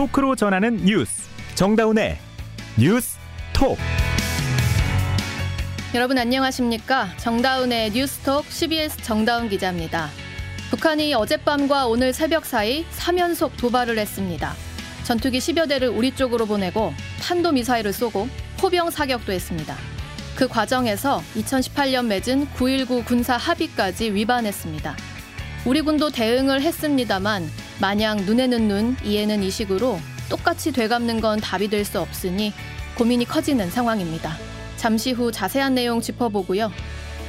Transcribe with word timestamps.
토크로 0.00 0.34
전하는 0.34 0.78
뉴스 0.78 1.28
정다운의 1.56 2.16
뉴스 2.78 3.18
톡 3.52 3.76
여러분 5.92 6.16
안녕하십니까? 6.16 7.10
정다운의 7.18 7.90
뉴스톡 7.90 8.46
CBS 8.46 8.96
정다운 9.02 9.50
기자입니다. 9.50 10.08
북한이 10.70 11.12
어젯밤과 11.12 11.86
오늘 11.86 12.14
새벽 12.14 12.46
사이 12.46 12.86
3연속 12.96 13.58
도발을 13.58 13.98
했습니다. 13.98 14.54
전투기 15.04 15.38
10여 15.38 15.68
대를 15.68 15.88
우리 15.88 16.12
쪽으로 16.16 16.46
보내고 16.46 16.94
탄도미사일을 17.20 17.92
쏘고 17.92 18.26
포병 18.56 18.90
사격도 18.90 19.32
했습니다. 19.32 19.76
그 20.34 20.48
과정에서 20.48 21.22
2018년 21.36 22.06
맺은 22.06 22.46
9.19 22.56 23.04
군사 23.04 23.36
합의까지 23.36 24.14
위반했습니다. 24.14 24.96
우리 25.66 25.82
군도 25.82 26.08
대응을 26.08 26.62
했습니다만 26.62 27.50
마냥 27.80 28.18
눈에는 28.26 28.68
눈, 28.68 28.96
이에는 29.04 29.42
이식으로 29.42 29.98
똑같이 30.28 30.70
되갚는 30.70 31.20
건 31.20 31.40
답이 31.40 31.68
될 31.68 31.84
수 31.84 31.98
없으니 32.00 32.52
고민이 32.96 33.24
커지는 33.24 33.70
상황입니다. 33.70 34.36
잠시 34.76 35.12
후 35.12 35.32
자세한 35.32 35.74
내용 35.74 36.00
짚어보고요. 36.00 36.70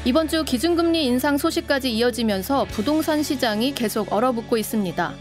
이번 0.03 0.27
주 0.27 0.43
기준금리 0.43 1.05
인상 1.05 1.37
소식까지 1.37 1.91
이어지면서 1.93 2.65
부동산 2.65 3.23
시장이 3.23 3.73
계속 3.75 4.11
얼어붙고 4.11 4.57
있습니다. 4.57 5.13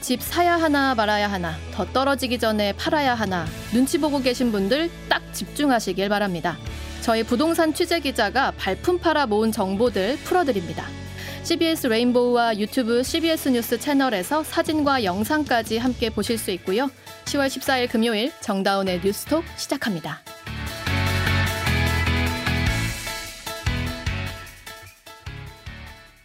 집 0.00 0.22
사야 0.22 0.56
하나 0.56 0.94
말아야 0.94 1.30
하나, 1.30 1.54
더 1.72 1.84
떨어지기 1.84 2.38
전에 2.38 2.72
팔아야 2.72 3.14
하나, 3.14 3.46
눈치 3.72 3.98
보고 3.98 4.20
계신 4.20 4.52
분들 4.52 4.90
딱 5.08 5.22
집중하시길 5.34 6.08
바랍니다. 6.08 6.56
저희 7.00 7.24
부동산 7.24 7.74
취재 7.74 8.00
기자가 8.00 8.52
발품 8.52 8.98
팔아 8.98 9.26
모은 9.26 9.50
정보들 9.52 10.18
풀어드립니다. 10.24 10.86
CBS 11.48 11.86
레인보우와 11.86 12.58
유튜브 12.58 13.02
CBS 13.02 13.48
뉴스 13.48 13.78
채널에서 13.78 14.42
사진과 14.42 15.02
영상까지 15.04 15.78
함께 15.78 16.10
보실 16.10 16.36
수 16.36 16.50
있고요. 16.50 16.90
10월 17.24 17.46
14일 17.46 17.90
금요일 17.90 18.30
정다운의 18.42 19.00
뉴스톡 19.02 19.42
시작합니다. 19.56 20.20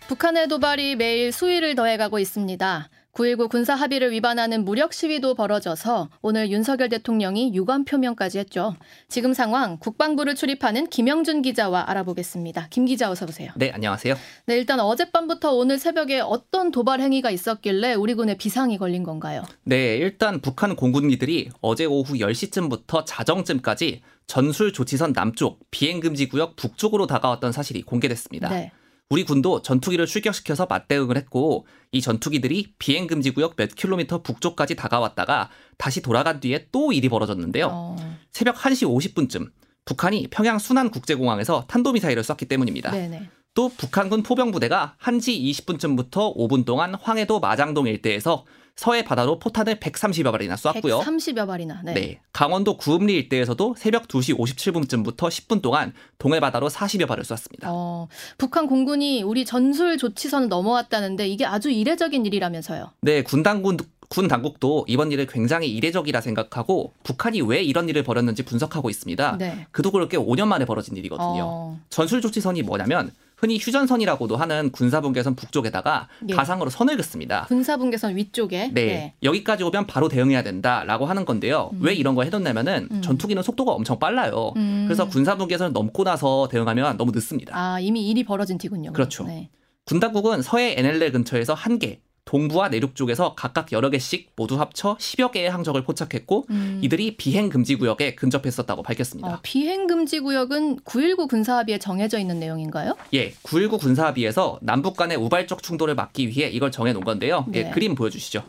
북한의 0.10 0.50
도발이 0.50 0.98
매일 0.98 1.32
수위를 1.32 1.76
더해가고 1.76 2.20
있습니다. 2.20 2.90
9.19 3.14 3.48
군사 3.50 3.76
합의를 3.76 4.12
위반하는 4.12 4.66
무력 4.66 4.92
시위도 4.92 5.36
벌어져서 5.36 6.10
오늘 6.24 6.50
윤석열 6.50 6.90
대통령이 6.90 7.54
유감 7.54 7.86
표명까지 7.86 8.40
했죠. 8.40 8.76
지금 9.08 9.34
상황 9.36 9.78
국방부를 9.78 10.34
출입하는 10.34 10.88
김영준 10.88 11.44
기자와 11.44 11.92
알아보겠습니다. 11.92 12.68
김 12.72 12.86
기자 12.86 13.12
어서 13.12 13.28
오세요. 13.28 13.52
네, 13.56 13.70
안녕하세요. 13.72 14.16
네, 14.48 14.58
일단 14.58 14.80
어젯밤부터 14.80 15.54
오늘 15.54 15.78
새벽에 15.78 16.22
어떤 16.22 16.72
도발 16.72 17.02
행위가 17.02 17.30
있었길래 17.30 17.94
우리 17.94 18.16
군에 18.16 18.36
비상이 18.36 18.80
걸린 18.80 19.04
건가요? 19.04 19.44
네, 19.64 19.98
일단 19.98 20.42
북한 20.42 20.76
공군기들이 20.76 21.52
어제 21.62 21.86
오후 21.86 22.16
10시쯤부터 22.16 23.04
자정쯤까지 23.06 24.02
전술 24.26 24.74
조치선 24.74 25.14
남쪽 25.14 25.60
비행 25.70 26.00
금지 26.00 26.28
구역 26.28 26.56
북쪽으로 26.56 27.06
다가왔던 27.06 27.52
사실이 27.52 27.84
공개됐습니다. 27.84 28.50
네. 28.50 28.72
우리 29.14 29.26
군도 29.26 29.62
전투기를 29.62 30.08
출격시켜서 30.08 30.66
맞대응을 30.66 31.18
했고 31.18 31.68
이 31.92 32.02
전투기들이 32.02 32.74
비행 32.80 33.06
금지 33.06 33.30
구역 33.30 33.56
몇 33.56 33.76
킬로미터 33.76 34.24
북쪽까지 34.24 34.76
다가왔다가 34.76 35.52
다시 35.78 36.02
돌아간 36.02 36.40
뒤에 36.40 36.70
또 36.72 36.92
일이 36.92 37.10
벌어졌는데요. 37.10 37.70
어. 37.72 38.18
새벽 38.32 38.56
1시 38.56 38.88
50분쯤 38.88 39.52
북한이 39.86 40.30
평양 40.32 40.58
순안 40.58 40.90
국제공항에서 40.90 41.66
탄도미사일을 41.68 42.24
쐈기 42.24 42.46
때문입니다. 42.46 42.90
네네. 42.90 43.30
또 43.54 43.70
북한군 43.70 44.24
포병 44.24 44.50
부대가 44.50 44.96
1시 45.00 45.44
20분쯤부터 45.64 46.36
5분 46.36 46.66
동안 46.66 46.96
황해도 46.96 47.40
마장동 47.40 47.86
일대에서 47.86 48.46
서해 48.76 49.04
바다로 49.04 49.38
포탄을 49.40 49.80
130여 49.80 50.32
발이나 50.32 50.56
쐈고요. 50.56 51.02
130여 51.02 51.46
발이나. 51.46 51.82
네. 51.84 51.94
네. 51.94 52.22
강원도 52.32 52.78
구읍리 52.78 53.14
일대에서도 53.14 53.76
새벽 53.78 54.08
2시 54.08 54.38
57분쯤부터 54.38 55.18
10분 55.30 55.62
동안 55.62 55.94
동해 56.18 56.40
바다로 56.40 56.70
40여 56.70 57.08
발을 57.08 57.24
쐈습니다. 57.24 57.70
어, 57.72 58.08
북한 58.38 58.68
공군이 58.68 59.22
우리 59.22 59.46
전술 59.46 59.98
조치선을 59.98 60.50
넘어왔다는데 60.50 61.28
이게 61.28 61.46
아주 61.46 61.70
이례적인 61.70 62.26
일이라면서요. 62.26 62.92
네, 63.02 63.22
군당군 63.22 63.78
군 64.10 64.28
당국도 64.28 64.86
이번 64.88 65.12
일을 65.12 65.26
굉장히 65.26 65.74
이례적이라 65.74 66.22
생각하고 66.22 66.94
북한이 67.04 67.42
왜 67.42 67.64
이런 67.64 67.90
일을 67.90 68.04
벌였는지 68.04 68.44
분석하고 68.44 68.90
있습니다. 68.90 69.38
네. 69.38 69.68
그도 69.72 69.92
그렇게 69.92 70.18
5년 70.18 70.48
만에 70.48 70.66
벌어진 70.66 70.96
일이거든요. 70.98 71.42
어. 71.44 71.80
전술 71.90 72.22
조치선이 72.22 72.62
뭐냐면 72.62 73.12
흔히 73.38 73.58
휴전선이라고도 73.60 74.38
하는 74.38 74.72
군사분계선 74.72 75.36
북쪽에다가 75.36 76.08
예. 76.30 76.34
가상으로 76.34 76.70
선을 76.70 76.98
긋습니다. 76.98 77.46
군사분계선 77.48 78.16
위쪽에 78.16 78.70
네. 78.74 78.86
네. 78.86 79.14
여기까지 79.24 79.64
오면 79.64 79.88
바로 79.88 80.08
대응해야 80.08 80.44
된다라고 80.44 81.06
하는 81.06 81.26
건데요. 81.26 81.72
음. 81.74 81.80
왜 81.82 81.94
이런 81.94 82.16
거 82.16 82.24
해뒀냐면은 82.24 82.88
음. 82.92 83.02
전투기는 83.02 83.42
속도가 83.42 83.72
엄청 83.72 84.00
빨라요. 84.00 84.54
음. 84.56 84.86
그래서 84.88 85.08
군사분계선을 85.08 85.74
넘고 85.74 86.04
나서 86.04 86.48
대응하면 86.50 86.98
너무 86.98 87.12
늦습니다. 87.12 87.56
아 87.58 87.80
이미 87.80 88.10
일이 88.10 88.24
벌어진 88.24 88.58
뒤군요. 88.58 88.94
그렇죠. 88.94 89.26
네. 89.26 89.50
군당국은 89.86 90.42
서해 90.42 90.76
NLL 90.78 91.12
근처에서 91.12 91.54
한 91.54 91.78
개, 91.80 92.00
동부와 92.26 92.70
내륙 92.70 92.96
쪽에서 92.96 93.36
각각 93.36 93.72
여러 93.72 93.90
개씩 93.90 94.32
모두 94.36 94.60
합쳐 94.60 94.96
10여 94.98 95.32
개의 95.32 95.50
항적을 95.50 95.84
포착했고 95.84 96.46
음. 96.50 96.80
이들이 96.82 97.18
비행 97.18 97.50
금지 97.50 97.76
구역에 97.76 98.16
근접했었다고 98.16 98.82
밝혔습니다. 98.82 99.30
어, 99.30 99.40
비행 99.44 99.88
금지 99.88 100.20
구역은 100.20 100.80
9.19 100.80 101.30
군사합의에 101.30 101.80
정해져 101.80 102.18
있는 102.18 102.40
내용인가요? 102.40 102.96
예, 103.14 103.32
9.19 103.44 103.80
군사합의에서 103.80 104.60
남북 104.62 104.98
간의 104.98 105.18
우발적 105.18 105.62
충돌을 105.62 105.96
막기 105.96 106.28
위해 106.28 106.50
이걸 106.50 106.72
정해 106.72 106.94
놓은 106.94 107.04
건데요. 107.04 107.46
예, 107.54 107.64
네. 107.64 107.68
예, 107.68 107.72
그림 107.72 107.96
보여주시죠. 107.96 108.44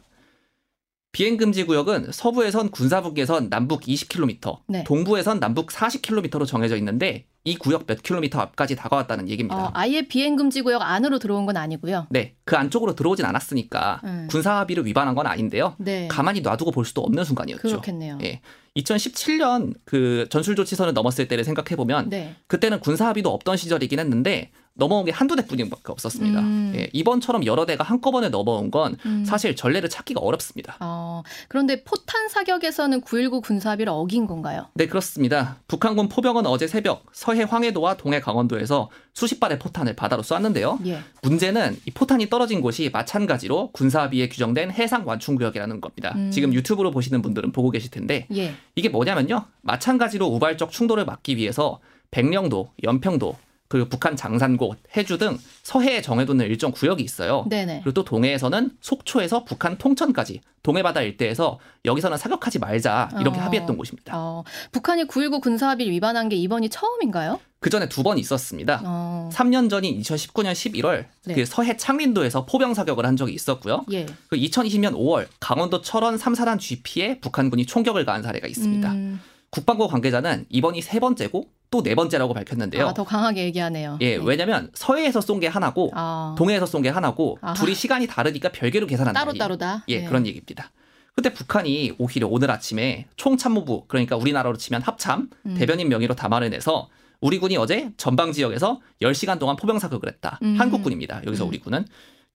비행 1.15 1.37
금지 1.37 1.63
구역은 1.65 2.11
서부에선 2.11 2.73
군사북에선 2.73 3.49
남북 3.49 3.83
20km, 3.83 4.59
네. 4.67 4.83
동부에선 4.83 5.39
남북 5.39 5.69
40km로 5.69 6.45
정해져 6.45 6.77
있는데 6.77 7.27
이 7.45 7.55
구역 7.57 7.87
몇 7.87 8.03
킬로미터 8.03 8.41
앞까지 8.41 8.75
다가왔다는 8.75 9.29
얘기입니다. 9.29 9.67
어, 9.67 9.71
아예 9.75 10.03
비행 10.03 10.35
금지 10.35 10.61
구역 10.63 10.83
안으로 10.83 11.21
들어온 11.21 11.47
건 11.47 11.57
아니고요. 11.57 12.09
네, 12.11 12.35
그 12.45 12.57
안쪽으로 12.57 12.97
들어오진 12.97 13.25
않았으니까 13.27 14.01
음. 14.03 14.27
군사 14.29 14.57
합의를 14.59 14.87
위반한 14.87 15.15
건 15.15 15.29
아닌데요. 15.29 15.77
네. 15.79 16.09
가만히 16.09 16.41
놔두고 16.41 16.73
볼 16.73 16.85
수도 16.85 17.03
없는 17.03 17.23
순간이었죠. 17.23 17.63
그렇겠네요. 17.63 18.19
예. 18.25 18.41
2017년 18.77 19.75
그 19.85 20.27
전술 20.31 20.57
조치선을 20.57 20.95
넘었을 20.95 21.29
때를 21.29 21.45
생각해 21.45 21.77
보면 21.77 22.09
네. 22.11 22.35
그때는 22.49 22.81
군사 22.81 23.07
합의도 23.07 23.31
없던 23.31 23.57
시절이긴 23.57 24.01
했는데 24.01 24.51
넘어온 24.77 25.05
게 25.05 25.13
한두 25.13 25.37
대뿐이밖에 25.37 25.93
없었습니다. 25.93 26.41
음. 26.41 26.73
예, 26.75 26.89
이번처럼 26.93 27.47
여러 27.47 27.65
대가 27.65 27.85
한꺼번에 27.85 28.29
넘어온 28.29 28.73
건 28.73 28.97
음. 29.07 29.25
사실 29.25 29.55
전례를 29.55 29.89
찾기가 29.89 30.21
어렵습니다. 30.21 30.77
어, 30.81 31.23
그런데 31.49 31.85
포탄 31.85 32.29
사격에서는 32.29 33.03
9.19 33.03 33.43
군사합의를 33.43 33.93
어긴 33.93 34.27
건가요? 34.27 34.67
네, 34.75 34.87
그렇습니다. 34.87 35.59
북한군 35.69 36.09
포병은 36.09 36.47
어제 36.47 36.67
새벽 36.67 37.07
서해 37.13 37.45
황해도와 37.45 37.97
동해 37.97 38.21
강원도에서 38.21 38.91
수십 39.13 39.39
발의 39.39 39.61
포탄을 39.61 39.95
바다로 39.95 40.25
쐈는데요. 40.25 40.81
예. 40.87 40.99
문제는 41.23 41.79
이 41.87 41.91
포탄이 41.93 42.29
떨어진 42.29 42.61
곳이 42.61 42.91
마찬가지로 42.93 43.71
군사합의에 43.71 44.29
규정된 44.29 44.73
해상 44.73 45.07
완충구역이라는 45.07 45.81
겁니다. 45.81 46.13
음. 46.17 46.33
지금 46.33 46.53
유튜브로 46.53 46.91
보시는 46.91 47.23
분들은 47.23 47.53
보고 47.53 47.71
계실 47.71 47.93
텐데 47.93 48.27
예. 48.35 48.55
이게 48.75 48.89
뭐냐면요. 48.89 49.45
마찬가지로 49.63 50.27
우발적 50.27 50.73
충돌을 50.73 51.05
막기 51.05 51.37
위해서 51.37 51.79
백령도, 52.11 52.73
연평도, 52.83 53.37
그리고 53.69 53.89
북한 53.89 54.15
장산고, 54.15 54.75
해주 54.97 55.19
등 55.19 55.39
서해에 55.63 56.03
정해두는 56.03 56.47
일정 56.47 56.71
구역이 56.71 57.03
있어요. 57.03 57.47
네네. 57.49 57.81
그리고 57.83 57.93
또 57.95 58.05
동해에서는 58.05 58.71
속초에서 58.81 59.45
북한 59.45 59.79
통천까지 59.79 60.41
동해바다 60.63 61.01
일대에서 61.03 61.59
여기서는 61.85 62.17
사격하지 62.19 62.59
말자 62.59 63.11
이렇게 63.21 63.39
어. 63.39 63.43
합의했던 63.43 63.77
곳입니다. 63.77 64.13
어. 64.17 64.45
북한이 64.73 65.05
9.19 65.05 65.41
군사합의를 65.43 65.93
위반한 65.93 66.29
게 66.29 66.37
이번이 66.37 66.69
처음인가요? 66.69 67.41
그 67.61 67.71
전에 67.71 67.89
두 67.89 68.03
번 68.03 68.19
있었습니다. 68.19 68.83
어. 68.85 69.31
3년 69.33 69.71
전인 69.71 69.99
2019년 70.01 70.53
11월 70.53 71.07
네. 71.25 71.35
그 71.35 71.47
서해 71.47 71.77
창린도에서 71.77 72.45
포병 72.45 72.75
사격을 72.75 73.07
한 73.07 73.17
적이 73.17 73.33
있었고요. 73.33 73.85
예. 73.93 74.05
그 74.29 74.37
2020년 74.37 74.93
5월 74.93 75.27
강원도 75.41 75.81
철원 75.81 76.19
삼사단 76.19 76.59
GP에 76.59 77.21
북한군이 77.21 77.65
총격을 77.67 78.05
가한 78.05 78.23
사례가 78.23 78.47
있습니다. 78.47 78.93
음. 78.93 79.21
국방부 79.55 79.87
관계자는 79.89 80.47
이번이 80.51 80.83
세 80.83 80.99
번째고 80.99 81.47
또 81.71 81.83
네 81.83 81.95
번째라고 81.95 82.35
밝혔는데요. 82.35 82.89
아, 82.89 82.95
더 82.95 83.05
강하게 83.05 83.45
얘기하네요. 83.45 83.99
예, 84.01 84.17
네. 84.19 84.23
왜냐하면 84.25 84.71
서해에서 84.75 85.21
쏜 85.21 85.41
게 85.41 85.47
하나고 85.49 85.91
아. 85.95 86.35
동해에서 86.39 86.67
쏜 86.67 86.83
게 86.83 86.89
하나고 86.89 87.39
아하. 87.41 87.55
둘이 87.55 87.75
시간이 87.75 88.07
다르니까 88.07 88.51
별개로 88.53 88.87
계산한다. 88.87 89.19
따로 89.19 89.33
따로다. 89.33 89.85
예, 89.89 90.01
네. 90.01 90.05
그런 90.07 90.27
얘기입니다. 90.27 90.71
근데 91.15 91.33
북한이 91.33 91.95
오히려 91.99 92.27
오늘 92.29 92.51
아침에 92.51 93.07
총참모부 93.17 93.85
그러니까 93.87 94.17
우리나라로 94.17 94.57
치면 94.57 94.83
합참 94.83 95.29
음. 95.47 95.55
대변인 95.57 95.89
명의로 95.89 96.15
담화를 96.17 96.51
내서 96.51 96.89
우리 97.21 97.39
군이 97.39 97.57
어제 97.57 97.91
전방 97.97 98.33
지역에서 98.33 98.81
10시간 99.03 99.39
동안 99.39 99.55
포병 99.57 99.79
사격을 99.79 100.09
했다. 100.09 100.39
음. 100.43 100.57
한국군입니다. 100.59 101.23
여기서 101.27 101.45
음. 101.45 101.49
우리 101.51 101.59
군은 101.61 101.85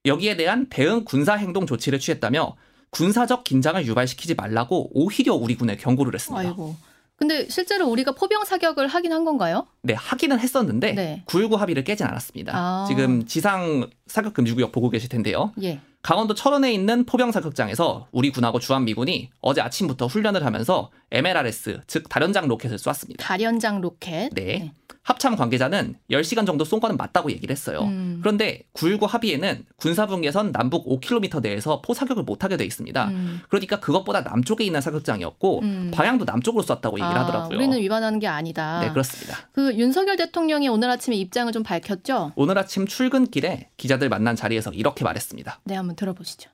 여기에 0.06 0.36
대한 0.38 0.68
대응 0.69 1.04
군사 1.06 1.36
행동 1.36 1.65
조치를 1.65 2.00
취했다며 2.00 2.56
군사적 2.92 3.44
긴장을 3.44 3.86
유발시키지 3.86 4.36
말라고 4.36 4.89
오히려 4.94 5.33
우리 5.36 5.56
군에 5.56 5.75
경고를 5.77 6.13
했습니다. 6.15 6.48
아이고. 6.50 6.75
근데 7.19 7.48
실제로 7.50 7.88
우리가 7.88 8.13
포병 8.13 8.45
사격을 8.45 8.88
하긴 8.88 9.12
한 9.12 9.25
건가요? 9.25 9.68
네, 9.81 9.94
하기는 9.94 10.39
했었는데 10.39 10.94
네. 10.94 11.24
9.19 11.27 11.57
합의를 11.57 11.83
깨진 11.83 12.06
않았습니다. 12.06 12.54
아. 12.56 12.86
지금 12.88 13.25
지상 13.25 13.89
사격 14.07 14.33
금지 14.33 14.54
구역 14.54 14.71
보고 14.71 14.89
계실 14.89 15.10
텐데요. 15.10 15.51
예. 15.62 15.81
강원도 16.01 16.33
철원에 16.33 16.71
있는 16.71 17.06
포병 17.06 17.33
사격장에서 17.33 18.07
우리 18.13 18.31
군하고 18.31 18.60
주한미군이 18.60 19.31
어제 19.42 19.60
아침부터 19.60 20.07
훈련을 20.07 20.45
하면서 20.45 20.92
MLRS 21.12 21.82
즉 21.88 22.08
다련장 22.10 22.48
로켓을 22.48 22.78
쐈습니다. 22.78 23.24
다련장 23.26 23.82
로켓. 23.82 24.30
네. 24.34 24.44
네. 24.44 24.74
합참 25.04 25.36
관계자는 25.36 25.96
10시간 26.12 26.46
정도 26.46 26.64
쏜 26.64 26.80
거는 26.80 26.96
맞다고 26.96 27.32
얘기를 27.32 27.52
했어요. 27.52 27.82
음. 27.82 28.20
그런데 28.22 28.64
9.19 28.76 29.08
합의에는 29.08 29.66
군사분계선 29.78 30.52
남북 30.52 30.86
5km 30.88 31.42
내에서 31.42 31.82
포사격을 31.82 32.24
못하게 32.24 32.58
돼 32.58 32.66
있습니다. 32.66 33.08
음. 33.08 33.42
그러니까 33.50 33.80
그것보다 33.80 34.22
남쪽에 34.22 34.64
있는 34.64 34.82
사격장이었고 34.82 35.62
음. 35.62 35.92
방향도 35.94 36.26
남쪽으로 36.26 36.62
쐈다고 36.62 37.00
얘기를 37.00 37.18
아, 37.18 37.24
하더라고요. 37.24 37.58
우리는 37.58 37.80
위반하는 37.80 38.20
게 38.20 38.28
아니다. 38.28 38.82
네, 38.82 38.90
그렇습니다. 38.90 39.36
그 39.52 39.74
윤석열 39.76 40.16
대통령이 40.16 40.68
오늘 40.68 40.92
아침에 40.92 41.16
입장을 41.16 41.52
좀 41.54 41.64
밝혔죠? 41.64 42.34
오늘 42.36 42.58
아침 42.60 42.86
출근길에 42.86 43.70
기자들 43.78 44.10
만난 44.10 44.36
자리에서 44.36 44.72
이렇게 44.72 45.04
말했습니다. 45.04 45.62
네, 45.64 45.76
한번 45.76 45.96
들어보시죠. 45.96 46.52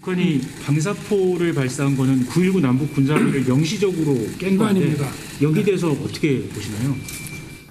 북한이 0.00 0.40
방사포를 0.64 1.54
발사한 1.54 1.96
거는 1.96 2.26
9.19 2.26 2.60
남북 2.60 2.92
군사합의를 2.94 3.48
영시적으로 3.48 4.14
깬 4.38 4.56
건데 4.56 4.96
여기 5.42 5.64
대해서 5.64 5.90
어떻게 5.90 6.42
보시나요? 6.48 6.94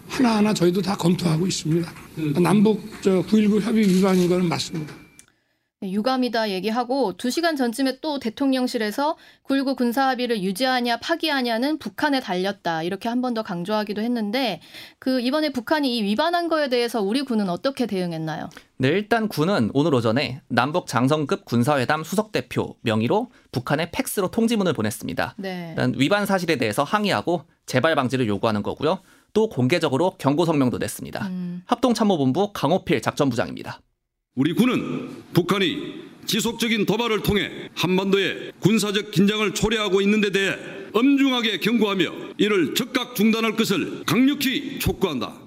하나하나 0.08 0.54
저희도 0.54 0.82
다 0.82 0.96
검토하고 0.96 1.46
있습니다. 1.48 1.92
남북 2.42 2.82
저 3.02 3.22
9.19 3.24 3.62
협의 3.62 3.88
위반인 3.88 4.28
거는 4.30 4.48
맞습니다. 4.50 4.94
네, 5.86 5.92
유감이다 5.92 6.50
얘기하고 6.50 7.14
2시간 7.14 7.56
전쯤에 7.58 8.00
또 8.02 8.18
대통령실에서 8.20 9.18
9.19 9.48 9.76
군사합의를 9.76 10.42
유지하냐 10.42 10.98
파기하냐는 10.98 11.78
북한에 11.78 12.20
달렸다. 12.20 12.82
이렇게 12.84 13.08
한 13.10 13.22
번 13.22 13.36
더 13.36 13.44
강조하기도 13.44 14.02
했는데 14.02 14.62
그 15.00 15.20
이번에 15.20 15.50
북한이 15.52 15.98
이 15.98 16.04
위반한 16.04 16.48
거에 16.48 16.70
대해서 16.70 17.02
우리 17.02 17.22
군은 17.24 17.50
어떻게 17.50 17.86
대응했나요? 17.86 18.50
네, 18.78 18.88
일단 18.90 19.28
군은 19.28 19.72
오늘 19.74 19.94
오전에 19.94 20.42
남북 20.48 20.88
장성급 20.88 21.46
군사회담 21.46 22.04
수석 22.04 22.32
대표 22.32 22.76
명의로 22.82 23.30
북한에 23.52 23.92
팩스로 23.92 24.30
통지문을 24.32 24.74
보냈습니다. 24.74 25.36
네. 25.38 25.68
일단 25.70 25.94
위반 25.98 26.26
사실에 26.26 26.56
대해서 26.58 26.84
항의하고 26.84 27.44
재발 27.66 27.96
방지를 27.96 28.28
요구하는 28.28 28.64
거고요. 28.64 29.00
또 29.34 29.50
공개적으로 29.50 30.12
경고 30.18 30.46
성명도 30.46 30.78
냈습니다. 30.78 31.28
음. 31.28 31.62
합동참모본부 31.66 32.52
강호필 32.54 33.02
작전부장입니다. 33.02 33.82
우리 34.36 34.52
군은 34.52 35.24
북한이 35.34 36.04
지속적인 36.26 36.86
도발을 36.86 37.24
통해 37.24 37.70
한반도의 37.74 38.52
군사적 38.60 39.12
긴장을 39.12 39.50
초래하고 39.54 40.02
있는 40.02 40.20
데 40.20 40.30
대해 40.30 40.58
엄중하게 40.92 41.60
경고하며 41.60 42.12
이를 42.38 42.74
즉각 42.74 43.16
중단할 43.16 43.56
것을 43.56 44.04
강력히 44.06 44.78
촉구한다. 44.80 45.45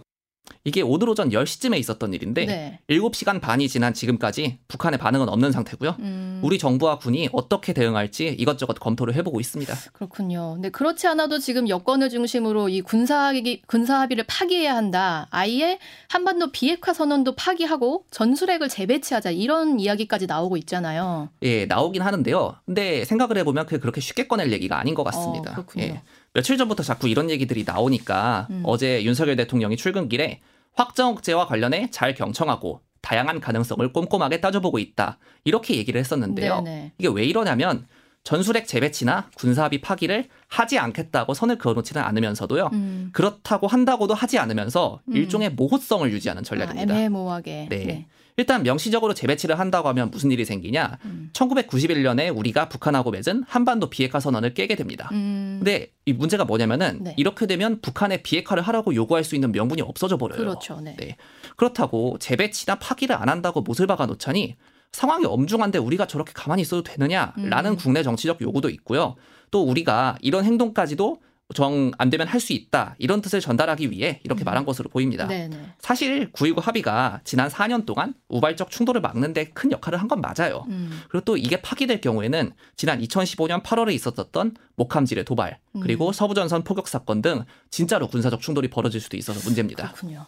이게 0.64 0.82
오늘 0.82 1.08
오전 1.08 1.31
10시쯤에 1.31 1.78
있었던 1.78 2.12
일인데 2.14 2.46
네. 2.46 2.81
7시간 2.90 3.40
반이 3.40 3.69
지난 3.69 3.94
지금까지 3.94 4.58
북한의 4.69 4.99
반응은 4.99 5.28
없는 5.28 5.52
상태고요. 5.52 5.96
음. 6.00 6.40
우리 6.43 6.58
정부와 6.58 6.99
군이 6.99 7.31
어떻게 7.32 7.72
대응할지 7.72 8.34
이것저것 8.38 8.75
검토를 8.75 9.14
해보고 9.14 9.40
있습니다. 9.40 9.75
그렇군요. 9.93 10.56
네, 10.60 10.70
그렇지 10.70 11.06
않아도 11.08 11.38
지금 11.38 11.69
여권을 11.69 12.10
중심으로 12.10 12.69
이 12.69 12.81
군사 12.81 13.32
군사 13.66 14.00
합의를 14.00 14.25
파기해야 14.26 14.75
한다. 14.75 15.26
아예 15.31 15.78
한반도 16.08 16.52
비핵화 16.52 16.93
선언도 16.93 17.34
파기하고 17.34 18.05
전술핵을 18.10 18.69
재배치하자 18.69 19.31
이런 19.31 19.81
이야기까지 19.81 20.26
나오고 20.26 20.56
있잖아요. 20.58 21.28
예, 21.43 21.66
나오긴 21.66 22.02
하는데요. 22.02 22.56
근데 22.66 23.05
생각을 23.05 23.38
해보면 23.38 23.66
그게 23.66 23.78
그렇게 23.78 24.00
쉽게 24.00 24.26
꺼낼 24.26 24.52
얘기가 24.52 24.78
아닌 24.78 24.94
것 24.94 25.05
같습니다. 25.05 25.52
어, 25.52 25.55
그렇군요. 25.55 25.84
예. 25.84 26.02
며칠 26.35 26.57
전부터 26.57 26.83
자꾸 26.83 27.09
이런 27.09 27.31
얘기들이 27.31 27.65
나오니까 27.65 28.47
음. 28.51 28.63
어제 28.65 29.03
윤석열 29.05 29.37
대통령이 29.37 29.77
출근길에 29.77 30.41
확정 30.75 31.11
억제와 31.11 31.47
관련해 31.47 31.91
잘 31.91 32.15
경청하고 32.15 32.81
다양한 33.01 33.41
가능성을 33.41 33.93
꼼꼼하게 33.93 34.41
따져보고 34.41 34.79
있다. 34.79 35.19
이렇게 35.45 35.77
얘기를 35.77 35.99
했었는데요. 35.99 36.61
네네. 36.63 36.93
이게 36.99 37.09
왜 37.09 37.25
이러냐면 37.25 37.87
전술핵 38.25 38.67
재배치나 38.67 39.31
군사합의 39.37 39.81
파기를 39.81 40.29
하지 40.49 40.79
않겠다고 40.79 41.33
선을 41.35 41.57
그어놓지는 41.57 42.03
않으면서도요. 42.03 42.71
음. 42.73 43.11
그렇다고 43.13 43.67
한다고도 43.67 44.13
하지 44.13 44.39
않으면서 44.39 45.01
음. 45.09 45.17
일종의 45.17 45.51
모호성을 45.55 46.11
유지하는 46.13 46.43
전략입니다. 46.43 46.93
아, 46.93 46.99
애매모호하게. 46.99 47.69
네. 47.71 47.85
네. 47.85 48.07
일단 48.38 48.62
명시적으로 48.62 49.14
재배치를 49.14 49.58
한다고 49.58 49.88
하면 49.88 50.12
무슨 50.12 50.31
일이 50.31 50.44
생기냐? 50.44 50.99
음. 51.05 51.31
1991년에 51.32 52.35
우리가 52.35 52.69
북한하고 52.69 53.11
맺은 53.11 53.43
한반도 53.49 53.90
비핵화 53.90 54.20
선언을 54.20 54.55
깨게 54.55 54.76
됩니다. 54.76 55.08
음. 55.11 55.56
근데 55.58 55.90
이 56.06 56.12
문제가 56.12 56.44
뭐냐면은 56.44 57.00
네. 57.02 57.14
이렇게 57.17 57.46
되면 57.46 57.81
북한의 57.81 58.23
비핵화를 58.23 58.62
하라고 58.62 58.94
요구할 58.94 59.25
수 59.25 59.35
있는 59.35 59.50
명분이 59.50 59.82
없어져 59.82 60.19
버려요. 60.19 60.38
그렇죠. 60.38 60.81
네. 60.81 60.94
네. 60.96 61.17
그렇다고 61.56 62.17
재배치나 62.20 62.76
파기를 62.76 63.17
안 63.17 63.29
한다고 63.29 63.61
못을 63.61 63.88
박아 63.88 64.06
놓자니 64.06 64.55
상황이 64.93 65.25
엄중한데 65.26 65.79
우리가 65.79 66.06
저렇게 66.06 66.32
가만히 66.32 66.62
있어도 66.62 66.84
되느냐라는 66.84 67.73
음. 67.73 67.76
국내 67.76 68.05
정치적 68.05 68.41
요구도 68.41 68.70
있고요. 68.70 69.17
또 69.50 69.64
우리가 69.64 70.17
이런 70.20 70.44
행동까지도 70.44 71.20
정 71.55 71.93
안 71.99 72.11
되면 72.11 72.27
할 72.29 72.41
수 72.41 72.53
있다 72.53 72.95
이런 72.99 73.23
뜻을 73.23 73.41
전달하기 73.41 73.91
위해 73.91 74.21
이렇게 74.23 74.43
음. 74.43 74.47
말한 74.47 74.65
것으로 74.67 74.91
보입니다. 74.91 75.27
네네. 75.27 75.56
사실 75.79 76.31
9.19 76.33 76.61
합의가 76.62 77.21
지난 77.25 77.49
4년 77.49 77.87
동안 77.87 78.15
우발적 78.29 78.71
충돌을 78.71 79.00
막는데 79.00 79.47
큰 79.55 79.73
역할을 79.73 79.99
한 80.00 80.09
건 80.09 80.21
맞아요. 80.21 80.65
음. 80.69 81.00
그리고 81.09 81.25
또 81.25 81.37
이게 81.37 81.61
파기될 81.61 82.00
경우에는 82.00 82.53
지난 82.77 83.00
2015년 83.00 83.62
8월에 83.62 83.93
있었던 83.95 84.56
목함질의 84.77 85.25
도발 85.25 85.59
음. 85.77 85.81
그리고 85.81 86.12
서부전선 86.12 86.65
포격 86.65 86.87
사건 86.89 87.23
등 87.23 87.45
진짜로 87.71 88.09
군사적 88.09 88.41
충돌이 88.41 88.69
벌어질 88.69 89.01
수도 89.01 89.17
있어서 89.17 89.41
문제입니다. 89.44 89.93
그렇군요. 89.93 90.27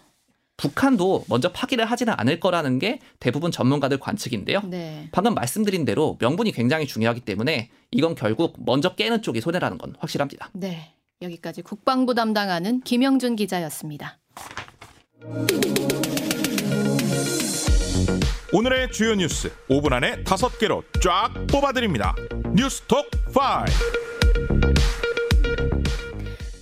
북한도 0.56 1.24
먼저 1.28 1.50
파기를 1.52 1.86
하지는 1.86 2.12
않을 2.18 2.38
거라는 2.38 2.78
게 2.78 2.98
대부분 3.18 3.50
전문가들 3.50 3.98
관측인데요. 3.98 4.60
네. 4.64 5.08
방금 5.12 5.34
말씀드린 5.34 5.86
대로 5.86 6.18
명분이 6.20 6.52
굉장히 6.52 6.86
중요하기 6.86 7.20
때문에 7.22 7.70
이건 7.90 8.14
결국 8.14 8.56
먼저 8.64 8.94
깨는 8.94 9.22
쪽이 9.22 9.40
손해라는 9.40 9.78
건 9.78 9.94
확실합니다. 9.98 10.50
네. 10.52 10.92
여기까지 11.22 11.60
국방부 11.60 12.14
담당하는 12.14 12.80
김영준 12.80 13.36
기자였습니다. 13.36 14.18
오늘의 18.52 18.90
주요 18.90 19.14
뉴스 19.14 19.52
5분 19.68 19.92
안에 19.92 20.24
5개로 20.24 20.82
쫙 21.02 21.30
뽑아드립니다. 21.50 22.14
뉴스톡 22.54 23.06
5. 23.28 24.50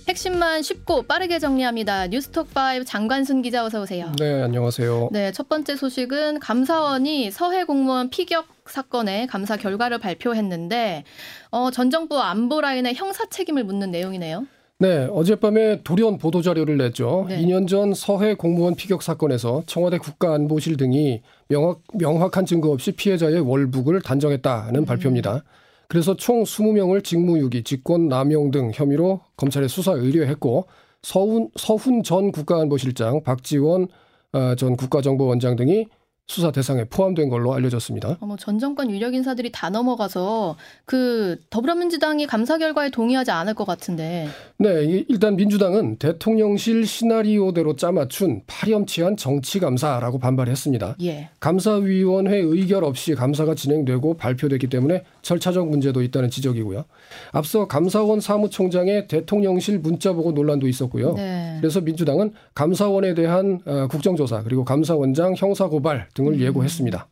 핵심만 0.09 0.63
쉽고 0.63 1.03
빠르게 1.03 1.39
정리합니다. 1.39 2.07
뉴스톡 2.07 2.49
5 2.49 2.83
장관순 2.83 3.41
기자 3.41 3.63
어서 3.63 3.81
오세요. 3.81 4.11
네, 4.19 4.41
안녕하세요. 4.41 5.09
네, 5.11 5.31
첫 5.31 5.47
번째 5.47 5.75
소식은 5.75 6.39
감사원이 6.39 7.31
서해 7.31 7.63
공무원 7.63 8.09
피격 8.09 8.47
사건의 8.65 9.27
감사 9.27 9.55
결과를 9.55 9.99
발표했는데 9.99 11.03
어, 11.51 11.71
전 11.71 11.89
정부 11.89 12.19
안보 12.21 12.61
라인의 12.61 12.95
형사 12.95 13.25
책임을 13.27 13.63
묻는 13.63 13.91
내용이네요. 13.91 14.45
네, 14.81 15.09
어젯밤에 15.11 15.83
돌연 15.83 16.19
보도 16.19 16.41
자료를 16.41 16.77
냈죠. 16.77 17.25
네. 17.27 17.41
2년 17.41 17.67
전 17.67 17.93
서해 17.93 18.33
공무원 18.33 18.75
피격 18.75 19.03
사건에서 19.03 19.61
청와대 19.65 19.97
국가안보실 19.97 20.77
등이 20.77 21.21
명확, 21.49 21.81
명확한 21.95 22.45
증거 22.45 22.69
없이 22.71 22.93
피해자의 22.93 23.41
월북을 23.41 24.01
단정했다는 24.01 24.79
음. 24.79 24.85
발표입니다. 24.85 25.43
그래서 25.89 26.15
총 26.15 26.43
20명을 26.43 27.03
직무유기, 27.03 27.63
직권 27.63 28.07
남용 28.07 28.51
등 28.51 28.71
혐의로 28.73 29.19
검찰에 29.35 29.67
수사 29.67 29.91
의뢰했고 29.91 30.67
서훈, 31.01 31.49
서훈 31.57 32.01
전 32.01 32.31
국가안보실장, 32.31 33.23
박지원 33.23 33.89
어, 34.31 34.55
전 34.55 34.77
국가정보원장 34.77 35.57
등이 35.57 35.87
수사 36.29 36.51
대상에 36.51 36.83
포함된 36.83 37.27
걸로 37.27 37.55
알려졌습니다. 37.55 38.17
어머, 38.19 38.35
전 38.37 38.59
정권 38.59 38.91
유력 38.91 39.15
인사들이 39.15 39.51
다 39.51 39.71
넘어가서 39.71 40.57
그 40.85 41.39
더불어민주당이 41.49 42.27
감사 42.27 42.59
결과에 42.59 42.91
동의하지 42.91 43.31
않을 43.31 43.55
것 43.55 43.65
같은데. 43.65 44.27
네, 44.57 45.03
일단 45.07 45.35
민주당은 45.35 45.97
대통령실 45.97 46.85
시나리오대로 46.85 47.75
짜맞춘 47.75 48.43
파렴치한 48.45 49.17
정치 49.17 49.59
감사라고 49.59 50.19
반발했습니다. 50.19 50.97
예. 51.01 51.29
감사위원회 51.39 52.37
의결 52.37 52.83
없이 52.83 53.15
감사가 53.15 53.55
진행되고 53.55 54.17
발표됐기 54.17 54.67
때문에 54.67 55.01
절차적 55.23 55.67
문제도 55.67 55.99
있다는 55.99 56.29
지적이고요. 56.29 56.85
앞서 57.31 57.67
감사원 57.67 58.19
사무총장의 58.19 59.07
대통령실 59.07 59.79
문자 59.79 60.13
보고 60.13 60.31
논란도 60.31 60.67
있었고요. 60.67 61.15
네. 61.15 61.57
그래서 61.59 61.81
민주당은 61.81 62.33
감사원에 62.59 63.13
대한 63.13 63.61
어, 63.65 63.87
국정조사 63.87 64.43
그리고 64.43 64.65
감사원장 64.65 65.35
형사고발 65.37 66.09
등을 66.13 66.33
음. 66.33 66.39
예고했습니다. 66.41 67.07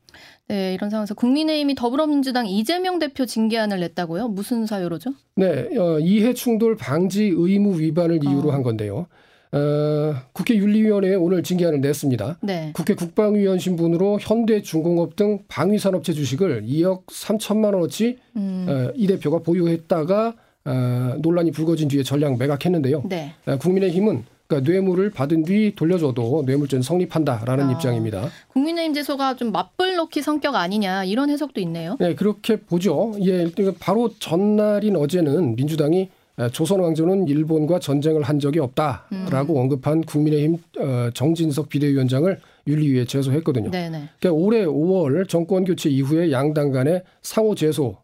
네, 0.49 0.73
이런 0.73 0.89
상황에서 0.89 1.13
국민의힘이 1.13 1.73
더불어민주당 1.75 2.47
이재명 2.47 2.99
대표 2.99 3.25
징계안을 3.25 3.79
냈다고요? 3.79 4.27
무슨 4.27 4.65
사유로죠? 4.65 5.11
네, 5.37 5.69
어, 5.77 5.99
이해 5.99 6.33
충돌 6.33 6.75
방지 6.75 7.31
의무 7.33 7.79
위반을 7.79 8.25
이유로 8.25 8.49
어. 8.49 8.51
한 8.51 8.61
건데요. 8.61 9.07
어, 9.53 10.15
국회 10.33 10.55
윤리위원회에 10.55 11.15
오늘 11.15 11.43
징계안을 11.43 11.79
냈습니다. 11.79 12.39
네. 12.43 12.73
국회 12.73 12.93
국방위원 12.93 13.57
신분으로 13.57 14.19
현대중공업 14.19 15.15
등 15.15 15.43
방위산업체 15.47 16.11
주식을 16.11 16.63
2억 16.63 17.05
3천만 17.05 17.73
원어치 17.73 18.17
음. 18.35 18.65
어, 18.67 18.91
이 18.95 19.07
대표가 19.07 19.39
보유했다가 19.39 20.35
어, 20.65 21.15
논란이 21.21 21.51
불거진 21.51 21.87
뒤에 21.87 22.03
전량 22.03 22.37
매각했는데요. 22.37 23.03
네. 23.07 23.33
어, 23.45 23.57
국민의힘은 23.57 24.25
그러니까 24.47 24.71
뇌물을 24.71 25.11
받은 25.11 25.43
뒤 25.43 25.73
돌려줘도 25.75 26.43
뇌물죄는 26.45 26.81
성립한다라는 26.81 27.67
아, 27.67 27.71
입장입니다. 27.73 28.29
국민의힘 28.49 28.93
제소가 28.93 29.35
좀 29.35 29.51
맞불 29.51 29.95
놓기 29.95 30.21
성격 30.21 30.55
아니냐 30.55 31.03
이런 31.03 31.29
해석도 31.29 31.59
있네요. 31.61 31.97
네, 31.99 32.15
그렇게 32.15 32.55
보죠. 32.55 33.13
예, 33.21 33.51
바로 33.79 34.09
전날인 34.19 34.95
어제는 34.95 35.55
민주당이 35.55 36.09
조선 36.51 36.79
왕조는 36.79 37.27
일본과 37.27 37.79
전쟁을 37.79 38.21
한 38.21 38.39
적이 38.39 38.59
없다라고 38.59 39.55
음. 39.55 39.59
언급한 39.59 40.01
국민의힘 40.01 40.57
어, 40.79 41.09
정진석 41.13 41.67
비대위원장을 41.67 42.39
윤리위에 42.67 43.05
제소했거든요. 43.05 43.71
네네. 43.71 44.09
그러니까 44.19 44.31
올해 44.31 44.65
5월 44.65 45.27
정권 45.27 45.65
교체 45.65 45.89
이후에 45.89 46.31
양당 46.31 46.71
간의 46.71 47.01
상호 47.21 47.55
제소 47.55 47.97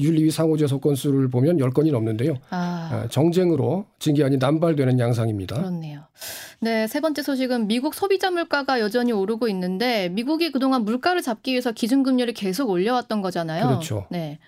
윤리위 0.00 0.30
상호제소 0.30 0.80
건수를 0.80 1.28
보면 1.28 1.58
10건이 1.58 1.92
넘는데요. 1.92 2.34
아. 2.50 2.88
아. 2.92 3.08
정쟁으로 3.08 3.86
징계안이 3.98 4.38
남발되는 4.38 4.98
양상입니다. 4.98 5.56
그렇네요. 5.56 6.02
네, 6.60 6.86
세 6.86 7.00
번째 7.00 7.22
소식은 7.22 7.66
미국 7.66 7.94
소비자 7.94 8.30
물가가 8.30 8.80
여전히 8.80 9.12
오르고 9.12 9.48
있는데 9.48 10.08
미국이 10.10 10.50
그동안 10.52 10.84
물가를 10.84 11.22
잡기 11.22 11.52
위해서 11.52 11.72
기준금리를 11.72 12.32
계속 12.34 12.70
올려왔던 12.70 13.22
거잖아요. 13.22 13.66
그렇죠. 13.66 14.06
네. 14.10 14.38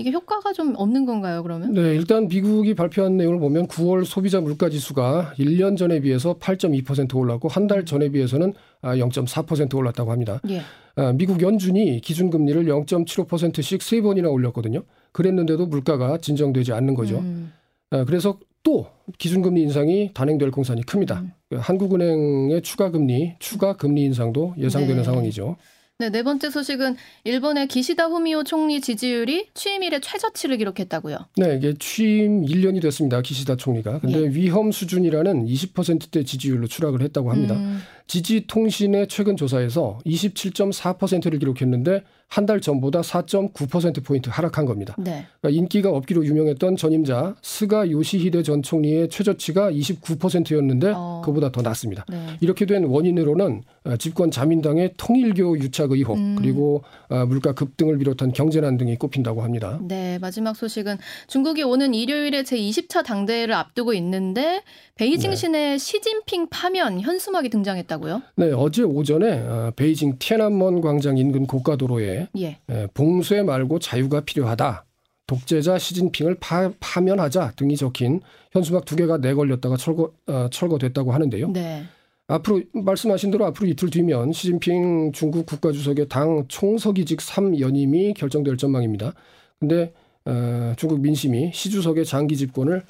이게 0.00 0.10
효과가 0.12 0.52
좀 0.52 0.74
없는 0.76 1.04
건가요, 1.06 1.42
그러면? 1.42 1.72
네, 1.72 1.94
일단 1.94 2.26
미국이 2.28 2.74
발표한 2.74 3.16
내용을 3.16 3.38
보면 3.38 3.66
9월 3.68 4.04
소비자 4.04 4.40
물가 4.40 4.68
지수가 4.70 5.34
1년 5.38 5.76
전에 5.76 6.00
비해서 6.00 6.34
8.2% 6.38 7.14
올랐고 7.16 7.48
한 7.48 7.66
달 7.70 7.84
전에 7.84 8.08
비해서는 8.08 8.52
0.4% 8.82 9.74
아, 9.74 9.78
올랐다고 9.78 10.10
합니다. 10.10 10.40
예. 10.48 10.62
아, 10.96 11.12
미국 11.12 11.40
연준이 11.42 12.00
기준금리를 12.00 12.64
0.75%씩 12.64 13.80
세 13.82 14.00
번이나 14.00 14.28
올렸거든요. 14.28 14.82
그랬는데도 15.12 15.66
물가가 15.66 16.18
진정되지 16.18 16.72
않는 16.72 16.94
거죠. 16.94 17.18
음. 17.18 17.52
아, 17.90 18.04
그래서 18.04 18.38
또 18.62 18.86
기준금리 19.18 19.62
인상이 19.62 20.10
단행될 20.14 20.50
공산이 20.50 20.82
큽니다. 20.82 21.20
음. 21.20 21.58
한국은행의 21.58 22.62
추가 22.62 22.90
금리, 22.90 23.34
추가 23.38 23.76
금리 23.76 24.02
인상도 24.04 24.54
예상되는 24.58 24.96
네. 24.98 25.04
상황이죠. 25.04 25.56
네, 26.00 26.08
네 26.08 26.22
번째 26.22 26.48
소식은 26.48 26.96
일본의 27.24 27.68
기시다 27.68 28.06
후미오 28.06 28.42
총리 28.44 28.80
지지율이 28.80 29.48
취임 29.52 29.82
이래 29.82 30.00
최저치를 30.00 30.56
기록했다고요. 30.56 31.18
네, 31.36 31.56
이게 31.56 31.74
취임 31.78 32.46
1년이 32.46 32.80
됐습니다. 32.80 33.20
기시다 33.20 33.54
총리가. 33.56 33.98
근데 34.00 34.22
예. 34.22 34.28
위험 34.30 34.72
수준이라는 34.72 35.44
20%대 35.44 36.24
지지율로 36.24 36.68
추락을 36.68 37.02
했다고 37.02 37.30
합니다. 37.30 37.54
음. 37.54 37.80
지지통신의 38.06 39.08
최근 39.08 39.36
조사에서 39.36 39.98
27.4%를 40.06 41.38
기록했는데 41.38 42.02
한 42.30 42.46
달 42.46 42.60
전보다 42.60 43.00
4.9%포인트 43.02 44.30
하락한 44.30 44.64
겁니다. 44.64 44.94
네. 44.98 45.26
그러니까 45.40 45.60
인기가 45.60 45.90
없기로 45.90 46.24
유명했던 46.24 46.76
전임자 46.76 47.34
스가 47.42 47.90
요시히데 47.90 48.42
전 48.44 48.62
총리의 48.62 49.08
최저치가 49.08 49.70
29%였는데 49.72 50.92
어. 50.94 51.22
그보다 51.24 51.50
더 51.52 51.60
낮습니다. 51.62 52.04
네. 52.08 52.26
이렇게 52.40 52.66
된 52.66 52.84
원인으로는 52.84 53.62
어, 53.79 53.79
집권 53.98 54.30
자민당의 54.30 54.94
통일교 54.96 55.58
유착 55.58 55.92
의혹 55.92 56.16
음. 56.18 56.36
그리고 56.36 56.82
어, 57.08 57.24
물가 57.26 57.52
급등을 57.52 57.98
비롯한 57.98 58.32
경제난 58.32 58.76
등이 58.76 58.96
꼽힌다고 58.96 59.42
합니다. 59.42 59.78
네, 59.82 60.18
마지막 60.18 60.54
소식은 60.54 60.98
중국이 61.28 61.62
오는 61.62 61.94
일요일에 61.94 62.42
제20차 62.42 63.04
당대회를 63.04 63.54
앞두고 63.54 63.94
있는데 63.94 64.62
베이징 64.96 65.30
네. 65.30 65.36
시내 65.36 65.78
시진핑 65.78 66.48
파면 66.50 67.00
현수막이 67.00 67.48
등장했다고요? 67.48 68.22
네, 68.36 68.52
어제 68.52 68.82
오전에 68.82 69.40
어, 69.40 69.72
베이징 69.74 70.18
티안먼 70.18 70.82
광장 70.82 71.16
인근 71.16 71.46
고가도로에 71.46 72.28
예. 72.38 72.58
봉쇄 72.94 73.42
말고 73.42 73.78
자유가 73.78 74.20
필요하다. 74.20 74.84
독재자 75.26 75.78
시진핑을 75.78 76.38
파, 76.40 76.72
파면하자 76.80 77.52
등이 77.54 77.76
적힌 77.76 78.20
현수막 78.50 78.84
두 78.84 78.96
개가 78.96 79.18
내걸렸다가 79.18 79.76
철거 79.76 80.12
어, 80.26 80.48
철거됐다고 80.50 81.12
하는데요. 81.12 81.52
네. 81.52 81.84
앞으로 82.30 82.62
말씀하신 82.72 83.32
대로 83.32 83.44
앞으로 83.46 83.66
이틀 83.68 83.90
뒤면 83.90 84.32
시진핑 84.32 85.12
중국 85.12 85.46
국가주석의 85.46 86.08
당 86.08 86.44
총서기직 86.46 87.18
3연임이 87.18 88.14
결정될 88.14 88.56
전망입니다. 88.56 89.12
근데 89.58 89.92
어, 90.24 90.72
중국 90.76 91.00
민심이 91.00 91.50
시 91.52 91.70
주석의 91.70 92.04
장기 92.04 92.36
집권을 92.36 92.84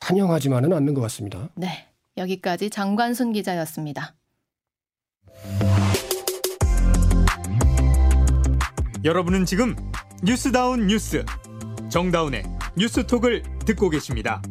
환영하지만은 0.00 0.72
않는 0.72 0.94
것 0.94 1.00
같습니다. 1.02 1.48
네. 1.54 1.86
여기까지 2.16 2.70
장관순 2.70 3.32
기자였습니다. 3.32 4.14
여러분은 9.04 9.44
지금 9.44 9.76
뉴스다운 10.24 10.86
뉴스 10.86 11.24
정다운의 11.90 12.42
뉴스톡을 12.76 13.42
듣고 13.66 13.90
계십니다. 13.90 14.42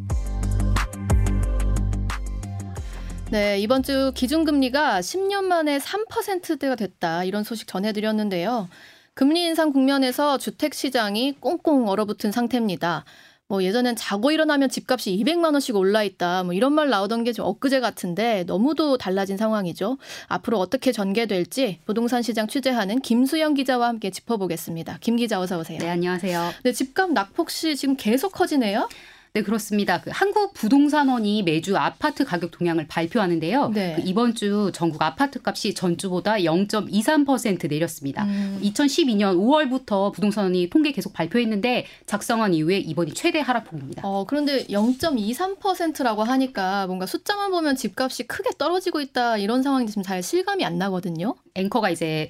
네, 3.32 3.60
이번 3.60 3.82
주 3.84 4.12
기준금리가 4.15 5.00
10년 5.01 5.46
만에 5.46 5.79
3%대가 5.79 6.75
됐다. 6.75 7.24
이런 7.24 7.44
소식 7.44 7.67
전해드렸는데요. 7.67 8.70
금리 9.13 9.44
인상 9.46 9.72
국면에서 9.74 10.38
주택 10.38 10.74
시장이 10.74 11.36
꽁꽁 11.39 11.88
얼어붙은 11.88 12.32
상태입니다. 12.32 13.03
뭐 13.48 13.63
예전엔 13.63 13.96
자고 13.96 14.32
일어나면 14.32 14.70
집값이 14.70 15.15
200만 15.17 15.53
원씩 15.53 15.75
올라 15.75 16.03
있다. 16.03 16.44
뭐 16.44 16.53
이런 16.53 16.74
말 16.74 16.89
나오던 16.89 17.24
게 17.24 17.32
좀 17.32 17.46
엊그제 17.46 17.79
같은데 17.79 18.44
너무도 18.48 18.98
달라진 18.98 19.38
상황이죠. 19.38 19.98
앞으로 20.27 20.60
어떻게 20.60 20.91
전개될지 20.91 21.79
부동산 21.86 22.22
시장 22.22 22.48
취재하는 22.48 23.01
김수영 23.01 23.53
기자와 23.55 23.88
함께 23.88 24.10
짚어보겠습니다. 24.12 24.98
김 25.01 25.15
기자 25.15 25.39
어서 25.39 25.60
오세요. 25.60 25.79
네, 25.79 25.89
안녕하세요. 25.89 26.51
네, 26.63 26.72
집값 26.72 27.12
낙폭시 27.12 27.75
지금 27.75 27.96
계속 27.96 28.32
커지네요. 28.32 28.88
네, 29.36 29.44
그렇습니다. 29.44 30.00
그 30.00 30.12
한국 30.13 30.54
부동산원이 30.54 31.44
매주 31.44 31.75
아파트 31.75 32.24
가격 32.24 32.51
동향을 32.51 32.88
발표하는데요. 32.88 33.72
네. 33.74 33.96
그 33.98 34.04
이번 34.06 34.34
주 34.34 34.72
전국 34.74 35.01
아파트 35.01 35.42
값이 35.44 35.74
전주보다 35.74 36.36
0.23% 36.36 37.70
내렸습니다. 37.70 38.24
음. 38.24 38.58
2012년 38.63 39.36
5월부터 39.38 40.13
부동산원이 40.13 40.70
통계 40.70 40.94
계속 40.94 41.12
발표했는데 41.12 41.86
작성한 42.06 42.54
이후에 42.54 42.77
이번이 42.77 43.13
최대 43.13 43.42
하락폭입니다. 43.42 44.04
어, 44.06 44.25
그런데 44.25 44.68
0.23%라고 44.68 46.24
하니까 46.24 46.88
뭔가 46.88 47.06
숫자만 47.06 47.51
보면 47.51 47.75
집값이 47.75 48.27
크게 48.27 48.51
떨어지고 48.58 49.01
있다 49.01 49.38
이런 49.38 49.63
상황이 49.63 49.86
지금 49.86 50.01
잘 50.01 50.24
실감이 50.24 50.63
안 50.63 50.77
나거든요. 50.77 51.36
앵커가 51.56 51.89
이제 51.89 52.30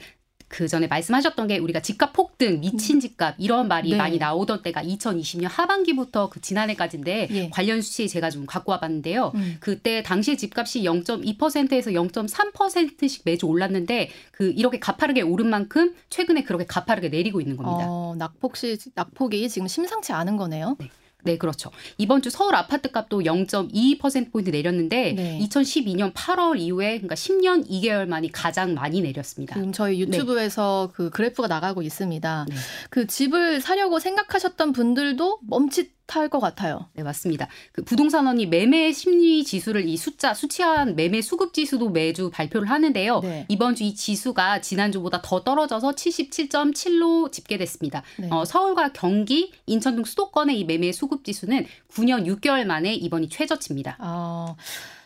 그 0.56 0.70
전에 0.70 0.88
말씀하셨던 0.88 1.48
게 1.48 1.58
우리가 1.58 1.82
집값 1.82 2.14
폭등, 2.14 2.62
미친 2.62 2.96
음. 2.96 3.00
집값 3.02 3.36
이런 3.40 3.68
말이 3.68 3.90
네. 3.90 3.98
많이 3.98 4.18
나오던 4.18 4.62
때가 4.62 4.82
2020년 4.84 5.50
하반기부터 5.50 6.30
그 6.30 6.40
지난해까지인데 6.40 7.28
예. 7.30 7.50
관련 7.50 7.82
수치 7.82 8.08
제가 8.08 8.30
좀 8.30 8.46
갖고 8.46 8.72
와봤는데요. 8.72 9.34
음. 9.36 9.58
그때 9.60 10.02
당시 10.02 10.38
집값이 10.38 10.84
0.2%에서 10.84 11.92
0.3%씩 11.92 13.24
매주 13.26 13.48
올랐는데 13.48 14.10
그 14.32 14.54
이렇게 14.56 14.80
가파르게 14.80 15.24
오른 15.24 15.50
만큼 15.50 15.94
최근에 16.10 16.44
그렇게 16.44 16.66
가파르게 16.66 17.10
내리고 17.10 17.42
있는 17.42 17.58
겁니다. 17.58 17.84
어, 17.90 18.16
낙폭시 18.18 18.78
낙폭이 18.94 19.50
지금 19.50 19.68
심상치 19.68 20.14
않은 20.14 20.38
거네요. 20.38 20.78
네. 20.80 20.90
네, 21.26 21.38
그렇죠. 21.38 21.72
이번 21.98 22.22
주 22.22 22.30
서울 22.30 22.56
아파트 22.56 22.92
값도 22.92 23.22
0.22%포인트 23.22 24.52
내렸는데 24.52 25.14
네. 25.14 25.40
2012년 25.42 26.14
8월 26.14 26.60
이후에 26.60 26.98
그러니까 26.98 27.16
10년 27.16 27.68
2개월 27.70 28.08
만이 28.08 28.32
가장 28.32 28.74
많이 28.74 29.02
내렸습니다. 29.02 29.56
지금 29.56 29.72
저희 29.72 30.00
유튜브에서 30.00 30.90
네. 30.90 30.94
그 30.96 31.10
그래프가 31.10 31.48
나가고 31.48 31.82
있습니다. 31.82 32.46
네. 32.48 32.56
그 32.90 33.08
집을 33.08 33.62
사려고 33.62 34.00
생각하셨던 34.00 34.72
분들도 34.72 35.40
멈칫 35.48 35.95
탈것 36.08 36.42
같아요. 36.42 36.90
네, 36.94 37.04
맞습니다. 37.04 37.48
그 37.72 37.84
부동산원이 37.84 38.46
매매 38.48 38.92
심리 38.92 39.44
지수를 39.44 39.88
이 39.88 39.96
숫자 39.98 40.34
수치한 40.34 40.96
매매 40.96 41.22
수급 41.22 41.54
지수도 41.54 41.90
매주 41.90 42.30
발표를 42.30 42.70
하는데요. 42.70 43.22
네. 43.22 43.46
이번 43.48 43.74
주 43.76 43.86
이 43.86 43.94
지수가 43.94 44.62
지난주보다 44.62 45.22
더 45.22 45.44
떨어져서 45.44 45.92
77.7로 45.92 47.32
집계됐습니다. 47.32 48.02
네. 48.18 48.30
어, 48.32 48.46
서울과 48.46 48.94
경기, 48.94 49.52
인천 49.68 49.96
등 49.96 50.04
수도권의 50.04 50.60
이 50.60 50.64
매매 50.64 50.92
수급 50.92 51.24
지수는 51.24 51.66
9년 51.94 52.26
6개월 52.26 52.66
만에 52.66 52.94
이번이 52.96 53.30
최저치입니다. 53.30 53.98
아, 54.00 54.56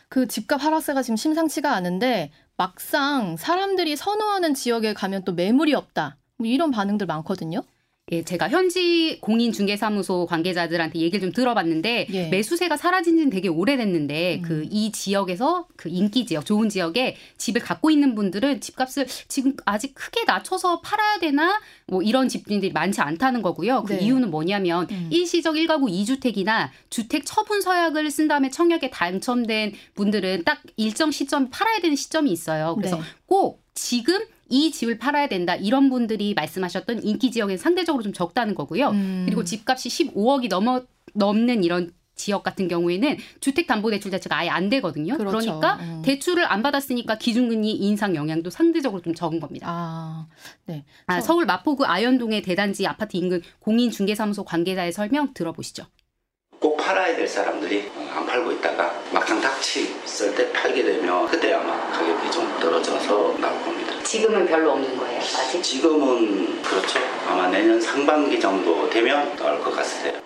그 0.07 0.27
집값 0.27 0.63
하락세가 0.63 1.01
지금 1.03 1.17
심상치가 1.17 1.73
않은데 1.73 2.31
막상 2.55 3.35
사람들이 3.37 3.95
선호하는 3.95 4.53
지역에 4.53 4.93
가면 4.93 5.23
또 5.25 5.33
매물이 5.33 5.73
없다. 5.73 6.17
뭐 6.37 6.47
이런 6.47 6.71
반응들 6.71 7.05
많거든요. 7.07 7.61
예, 8.11 8.23
제가 8.23 8.49
현지 8.49 9.19
공인 9.21 9.51
중개사무소 9.51 10.25
관계자들한테 10.25 10.99
얘기를 10.99 11.21
좀 11.21 11.31
들어봤는데 11.31 12.07
예. 12.11 12.29
매수세가 12.29 12.77
사라진 12.77 13.17
지는 13.17 13.29
되게 13.29 13.47
오래됐는데 13.47 14.37
음. 14.37 14.41
그이 14.41 14.91
지역에서 14.91 15.67
그 15.75 15.89
인기 15.89 16.25
지역, 16.25 16.45
좋은 16.45 16.69
지역에 16.69 17.15
집을 17.37 17.61
갖고 17.61 17.91
있는 17.91 18.15
분들은 18.15 18.61
집값을 18.61 19.05
지금 19.27 19.55
아직 19.65 19.93
크게 19.93 20.23
낮춰서 20.25 20.81
팔아야 20.81 21.19
되나 21.19 21.59
뭐 21.87 22.01
이런 22.01 22.27
집주인들이 22.27 22.71
많지 22.71 23.01
않다는 23.01 23.41
거고요. 23.41 23.83
그 23.83 23.93
네. 23.93 23.99
이유는 23.99 24.31
뭐냐면 24.31 24.87
음. 24.89 25.09
일시적 25.11 25.55
1가구 25.55 25.89
2주택이나 25.91 26.69
주택 26.89 27.23
처분 27.25 27.61
서약을 27.61 28.09
쓴 28.09 28.27
다음에 28.27 28.49
청약에 28.49 28.89
당첨된 28.89 29.73
분들은 29.93 30.43
딱 30.45 30.61
일정 30.77 31.11
시점 31.11 31.49
팔아야 31.49 31.79
되는 31.79 31.95
시점이 31.95 32.31
있어요. 32.31 32.75
그래서 32.75 32.97
네. 32.97 33.03
꼭 33.27 33.61
지금 33.75 34.19
이 34.49 34.71
집을 34.71 34.97
팔아야 34.97 35.27
된다 35.27 35.55
이런 35.55 35.89
분들이 35.89 36.33
말씀하셨던 36.33 37.03
인기 37.03 37.31
지역에는 37.31 37.57
상대적으로 37.57 38.03
좀 38.03 38.13
적다는 38.13 38.55
거고요. 38.55 38.89
음. 38.89 39.23
그리고 39.25 39.43
집값이 39.43 39.89
15억이 39.89 40.49
넘어 40.49 40.83
넘는 41.13 41.63
이런 41.63 41.91
지역 42.19 42.43
같은 42.43 42.67
경우에는 42.67 43.17
주택담보대출 43.39 44.11
자체가 44.11 44.37
아예 44.37 44.49
안 44.49 44.69
되거든요. 44.69 45.17
그렇죠. 45.17 45.37
그러니까 45.37 45.75
음. 45.81 46.01
대출을 46.03 46.51
안 46.51 46.61
받았으니까 46.61 47.17
기준금리 47.17 47.71
인상 47.71 48.13
영향도 48.15 48.49
상대적으로 48.49 49.01
좀 49.01 49.15
적은 49.15 49.39
겁니다. 49.39 49.67
아, 49.69 50.27
네. 50.65 50.83
아, 51.07 51.21
서울 51.21 51.45
마포구 51.45 51.85
아현동의 51.85 52.41
대단지 52.41 52.85
아파트 52.85 53.15
인근 53.15 53.41
공인중개사무소 53.59 54.43
관계자의 54.43 54.91
설명 54.91 55.33
들어보시죠. 55.33 55.85
꼭 56.59 56.75
팔아야 56.75 57.15
될 57.15 57.25
사람들이 57.25 57.89
안 58.13 58.25
팔고 58.25 58.51
있다가 58.51 58.93
막상 59.13 59.39
닥치을 59.39 60.35
때 60.35 60.51
팔게 60.51 60.83
되면 60.83 61.25
그때 61.27 61.53
아마 61.53 61.89
가격이 61.89 62.31
좀 62.31 62.59
떨어져서 62.59 63.37
나올 63.39 63.63
겁니다. 63.63 63.88
지금은 64.09 64.47
별로 64.47 64.71
없는 64.71 64.97
거예요, 64.97 65.19
아직? 65.19 65.61
지금은 65.61 66.63
그렇죠. 66.63 66.97
아마 67.27 67.47
내년 67.47 67.79
상반기 67.79 68.39
정도 68.39 68.89
되면 68.89 69.35
나올 69.35 69.61
것 69.61 69.69
같으세요. 69.75 70.19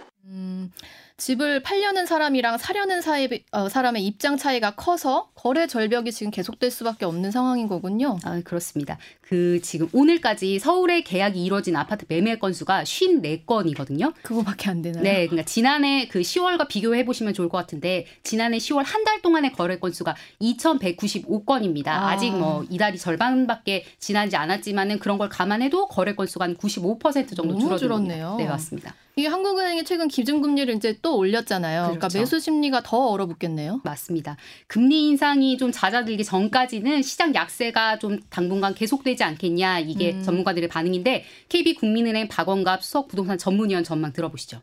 집을 1.24 1.64
팔려는 1.64 2.06
사람이랑 2.06 2.58
사려는 2.58 3.02
사이, 3.02 3.30
어, 3.54 3.70
사람의 3.70 4.06
입장 4.06 4.36
차이가 4.36 4.72
커서 4.76 5.30
거래 5.36 5.68
절벽이 5.68 6.12
지금 6.12 6.32
계속될 6.32 6.70
수밖에 6.70 7.06
없는 7.06 7.32
상황인 7.32 7.70
거군요. 7.70 8.18
아, 8.26 8.42
그렇습니다. 8.44 8.98
그 9.22 9.62
지금 9.62 9.88
오늘까지 9.94 10.60
서울에 10.60 11.02
계약이 11.02 11.42
이루어진 11.42 11.78
아파트 11.78 12.04
매매 12.10 12.38
건수가 12.38 12.84
54건이거든요. 12.84 14.14
그거밖에 14.22 14.70
안 14.70 14.82
되나요? 14.82 15.02
네, 15.02 15.28
그러니까 15.28 15.46
지난해 15.46 16.10
그 16.10 16.20
10월과 16.20 16.68
비교해 16.68 17.06
보시면 17.06 17.34
좋을 17.34 17.48
것 17.48 17.58
같은데 17.58 18.06
지난해 18.24 18.58
10월 18.58 18.84
한 18.86 19.04
달 19.06 19.22
동안의 19.22 19.54
거래 19.54 19.80
건수가 19.80 20.16
2,195건입니다. 20.42 21.88
아. 21.88 22.18
직뭐 22.18 22.66
이달이 22.70 22.98
절반밖에 22.98 23.86
지나지 24.00 24.36
않았지만은 24.36 25.00
그런 25.00 25.18
걸 25.18 25.30
감안해도 25.30 25.88
거래 25.88 26.16
건수가 26.16 26.46
한 26.46 26.56
95% 26.58 27.36
정도 27.36 27.58
줄어들었네요. 27.58 28.36
네, 28.38 28.46
맞습니다. 28.46 28.94
이게 29.16 29.28
한국은행이 29.28 29.84
최근 29.84 30.08
기준금리를 30.08 30.74
이제 30.76 30.98
또 31.04 31.13
올렸잖아요. 31.16 31.82
그러니까 31.84 32.00
그렇죠. 32.00 32.14
그러니까 32.14 32.20
매수 32.20 32.40
심리가 32.40 32.82
더 32.84 33.08
얼어붙겠네요. 33.08 33.82
맞습니다. 33.84 34.38
금리 34.68 35.08
인상이 35.08 35.58
좀 35.58 35.72
잦아들기 35.72 36.24
전까지는 36.24 37.02
시장 37.02 37.34
약세가 37.36 38.00
좀 38.00 38.20
당분간 38.30 38.74
계속되지 38.74 39.24
않겠냐 39.24 39.80
이게 39.80 40.14
음. 40.14 40.24
전문가들의 40.24 40.70
반응인데 40.70 41.26
KB국민은행 41.50 42.28
박원갑 42.28 42.84
수석 42.84 43.08
부동산 43.08 43.38
전문위원 43.38 43.84
전망 43.84 44.14
들어보시죠. 44.14 44.62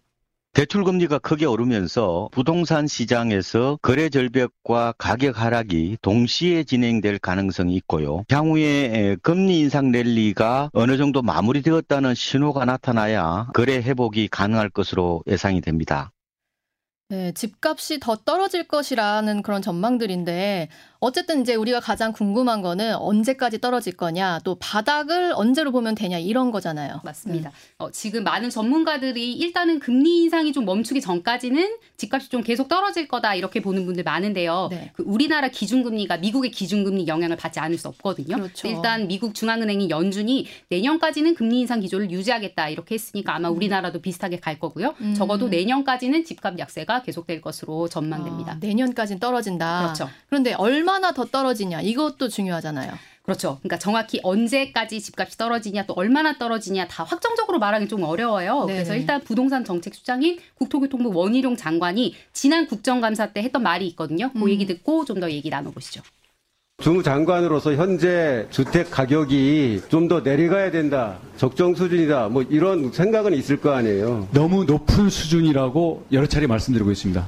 대출 0.52 0.83
금리가 0.83 1.21
크게 1.21 1.47
오르면서 1.47 2.28
부동산 2.33 2.88
시장에서 2.88 3.78
거래 3.83 4.09
절벽과 4.09 4.95
가격 4.99 5.40
하락이 5.40 5.99
동시에 6.02 6.64
진행될 6.64 7.21
가능성이 7.21 7.76
있고요. 7.76 8.25
향후에 8.28 9.16
금리 9.23 9.61
인상 9.61 9.92
랠리가 9.92 10.71
어느 10.73 10.97
정도 10.97 11.23
마무리되었다는 11.23 12.16
신호가 12.16 12.64
나타나야 12.64 13.50
거래 13.54 13.76
회복이 13.76 14.26
가능할 14.26 14.71
것으로 14.71 15.23
예상이 15.28 15.61
됩니다. 15.61 16.11
네, 17.11 17.33
집값이 17.33 17.99
더 17.99 18.14
떨어질 18.14 18.69
것이라는 18.69 19.43
그런 19.43 19.62
전망들인데 19.62 20.69
어쨌든 21.00 21.40
이제 21.40 21.54
우리가 21.54 21.80
가장 21.80 22.12
궁금한 22.12 22.61
거는 22.61 22.95
언제까지 22.97 23.59
떨어질 23.61 23.97
거냐, 23.97 24.40
또 24.45 24.57
바닥을 24.57 25.33
언제로 25.35 25.73
보면 25.73 25.95
되냐 25.95 26.19
이런 26.19 26.50
거잖아요. 26.50 27.00
맞습니다. 27.02 27.49
네. 27.49 27.57
어, 27.78 27.90
지금 27.90 28.23
많은 28.23 28.50
전문가들이 28.50 29.33
일단은 29.33 29.78
금리 29.78 30.25
인상이 30.25 30.52
좀 30.52 30.66
멈추기 30.66 31.00
전까지는 31.00 31.76
집값이 31.97 32.28
좀 32.28 32.42
계속 32.42 32.69
떨어질 32.69 33.09
거다 33.09 33.35
이렇게 33.35 33.62
보는 33.62 33.87
분들 33.87 34.04
많은데요. 34.04 34.69
네. 34.71 34.90
그 34.92 35.02
우리나라 35.07 35.49
기준금리가 35.49 36.19
미국의 36.19 36.50
기준금리 36.50 37.07
영향을 37.07 37.37
받지 37.37 37.61
않을 37.61 37.78
수 37.78 37.88
없거든요. 37.88 38.37
그렇죠. 38.37 38.69
일단 38.69 39.09
미국 39.09 39.35
중앙은행이 39.35 39.88
연준이 39.88 40.47
내년까지는 40.69 41.35
금리 41.35 41.61
인상 41.61 41.80
기조를 41.80 42.11
유지하겠다 42.11 42.69
이렇게 42.69 42.95
했으니까 42.95 43.35
아마 43.35 43.49
음. 43.49 43.57
우리나라도 43.57 44.02
비슷하게 44.02 44.38
갈 44.38 44.59
거고요. 44.59 44.95
음. 45.00 45.14
적어도 45.14 45.49
내년까지는 45.49 46.25
집값 46.25 46.59
약세가 46.59 47.02
계속될 47.02 47.40
것으로 47.40 47.88
전망됩니다. 47.88 48.52
아, 48.52 48.57
내년까지는 48.61 49.19
떨어진다. 49.19 49.83
그렇죠. 49.83 50.11
그런데 50.28 50.52
얼마 50.52 50.90
얼마나 50.91 51.13
더 51.13 51.25
떨어지냐 51.25 51.83
이것도 51.83 52.29
중요하잖아요. 52.29 52.93
그렇죠. 53.23 53.59
그러니까 53.63 53.79
정확히 53.79 54.19
언제까지 54.25 55.01
집값이 55.01 55.39
떨어지냐 55.39 55.87
또 55.87 55.93
얼마나 55.93 56.37
떨어지냐 56.37 56.89
다 56.89 57.05
확정적으로 57.05 57.61
말하기 57.61 57.87
좀 57.87 58.03
어려워요. 58.03 58.65
네네. 58.65 58.73
그래서 58.73 58.97
일단 58.97 59.21
부동산 59.23 59.65
정책 59.65 59.95
수장인 59.95 60.41
국토교통부 60.57 61.13
원희룡 61.15 61.57
장관이 61.57 62.17
지난 62.33 62.67
국정감사 62.67 63.33
때 63.33 63.43
했던 63.43 63.63
말이 63.63 63.87
있거든요. 63.89 64.33
그 64.33 64.39
음. 64.41 64.49
얘기 64.50 64.67
듣고 64.67 65.05
좀 65.05 65.21
더 65.21 65.31
얘기 65.31 65.49
나눠보시죠. 65.49 66.03
주무장관으로서 66.83 67.75
현재 67.75 68.47
주택 68.50 68.91
가격이 68.91 69.83
좀 69.91 70.09
더 70.09 70.21
내려가야 70.21 70.73
된다. 70.73 71.19
적정 71.37 71.75
수준이다. 71.76 72.31
뭐 72.31 72.43
이런 72.43 72.91
생각은 72.91 73.35
있을 73.35 73.61
거 73.61 73.71
아니에요. 73.75 74.29
너무 74.33 74.65
높은 74.65 75.09
수준이라고 75.09 76.07
여러 76.11 76.26
차례 76.26 76.49
말씀드리고 76.49 76.91
있습니다. 76.91 77.26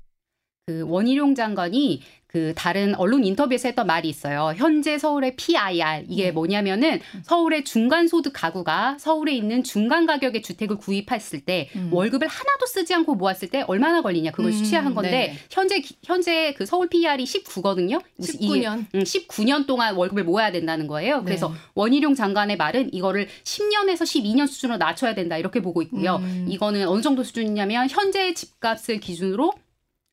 그 0.67 0.85
원희룡 0.87 1.35
장관이 1.35 2.01
그 2.33 2.55
다른 2.57 2.95
언론 2.95 3.25
인터뷰에서 3.25 3.69
했던 3.69 3.87
말이 3.87 4.09
있어요. 4.09 4.55
현재 4.57 4.97
서울의 4.97 5.37
PIR 5.37 6.07
이게 6.09 6.31
음. 6.31 6.35
뭐냐면은 6.35 7.01
서울의 7.25 7.65
중간 7.65 8.09
소득 8.09 8.33
가구가 8.33 8.97
서울에 8.99 9.35
있는 9.35 9.63
중간 9.63 10.07
가격의 10.07 10.41
주택을 10.41 10.77
구입했을 10.77 11.41
때 11.41 11.69
음. 11.77 11.91
월급을 11.93 12.27
하나도 12.27 12.65
쓰지 12.67 12.95
않고 12.95 13.17
모았을 13.17 13.49
때 13.49 13.65
얼마나 13.67 14.01
걸리냐 14.01 14.31
그걸 14.31 14.47
음. 14.47 14.53
수치한 14.53 14.95
건데 14.95 15.11
네 15.11 15.39
현재 15.51 15.83
현재 16.03 16.55
그 16.57 16.65
서울 16.65 16.89
PR이 16.89 17.23
19거든요. 17.25 18.03
19년. 18.19 18.87
이, 18.95 18.99
19년 18.99 19.67
동안 19.67 19.95
월급을 19.95 20.25
모아야 20.25 20.51
된다는 20.53 20.87
거예요. 20.87 21.23
그래서 21.25 21.49
네. 21.49 21.55
원희룡 21.75 22.15
장관의 22.15 22.57
말은 22.57 22.95
이거를 22.95 23.29
10년에서 23.45 24.05
12년 24.05 24.47
수준으로 24.47 24.79
낮춰야 24.79 25.15
된다 25.15 25.37
이렇게 25.37 25.61
보고 25.61 25.83
있고요. 25.83 26.17
음. 26.17 26.47
이거는 26.49 26.89
어느 26.89 27.03
정도 27.03 27.25
수준이냐면 27.25 27.89
현재 27.91 28.33
집값을 28.33 29.01
기준으로 29.01 29.53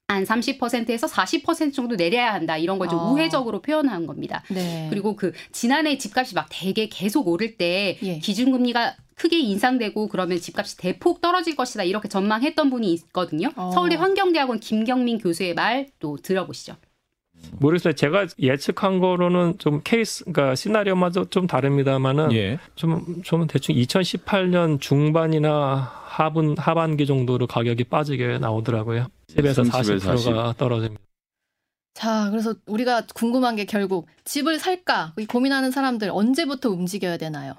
한 0.10 0.24
30%에서 0.24 1.06
40% 1.06 1.72
정도 1.72 1.96
내려야 1.96 2.34
한다 2.34 2.58
이런 2.58 2.80
걸좀 2.80 2.98
어. 2.98 3.12
우회적으로 3.12 3.62
표현한 3.62 4.08
겁니다. 4.08 4.44
네. 4.50 4.88
그리고 4.90 5.16
그 5.16 5.32
지난해 5.52 6.00
집값이 6.00 6.34
막 6.34 6.48
되게 6.50 6.90
계속 6.90 7.28
오를 7.28 7.58
때 7.58 8.00
예. 8.02 8.18
기준금리가 8.18 8.96
크게 9.14 9.38
인상되고 9.38 10.08
그러면 10.08 10.40
집값이 10.40 10.78
대폭 10.78 11.22
떨어질 11.22 11.56
것이다 11.56 11.84
이렇게 11.84 12.08
전망했던 12.10 12.72
분이 12.72 12.92
있거든요. 12.94 13.52
어. 13.56 13.70
서울대 13.72 13.96
환경대학원 13.96 14.60
김경민 14.60 15.20
교수의 15.20 15.54
말 15.54 15.88
또 16.00 16.18
들어보시죠. 16.18 16.76
모르겠어요. 17.60 17.94
제가 17.94 18.28
예측한 18.40 19.00
거로는 19.00 19.60
좀 19.60 19.82
케이스, 19.84 20.26
그러니까 20.26 20.56
시나리오마저 20.56 21.26
좀 21.30 21.46
다릅니다만은 21.48 22.34
예. 22.34 22.58
좀, 22.76 23.22
좀 23.24 23.48
대충 23.48 23.76
2018년 23.76 24.82
중반이나 24.82 25.92
하분, 26.06 26.58
하반기 26.58 27.06
정도로 27.06 27.48
가격이 27.48 27.86
빠지게 27.86 28.40
나오더라고요. 28.40 29.08
10에서 29.36 29.70
40%가 29.70 30.00
40. 30.48 30.58
떨어집니다. 30.58 31.04
자, 31.94 32.30
그래서 32.30 32.56
우리가 32.66 33.04
궁금한 33.14 33.56
게 33.56 33.66
결국 33.66 34.08
집을 34.24 34.60
살까 34.60 35.14
고민하는 35.28 35.72
사람들 35.72 36.10
언제부터 36.12 36.70
움직여야 36.70 37.18
되나요? 37.18 37.56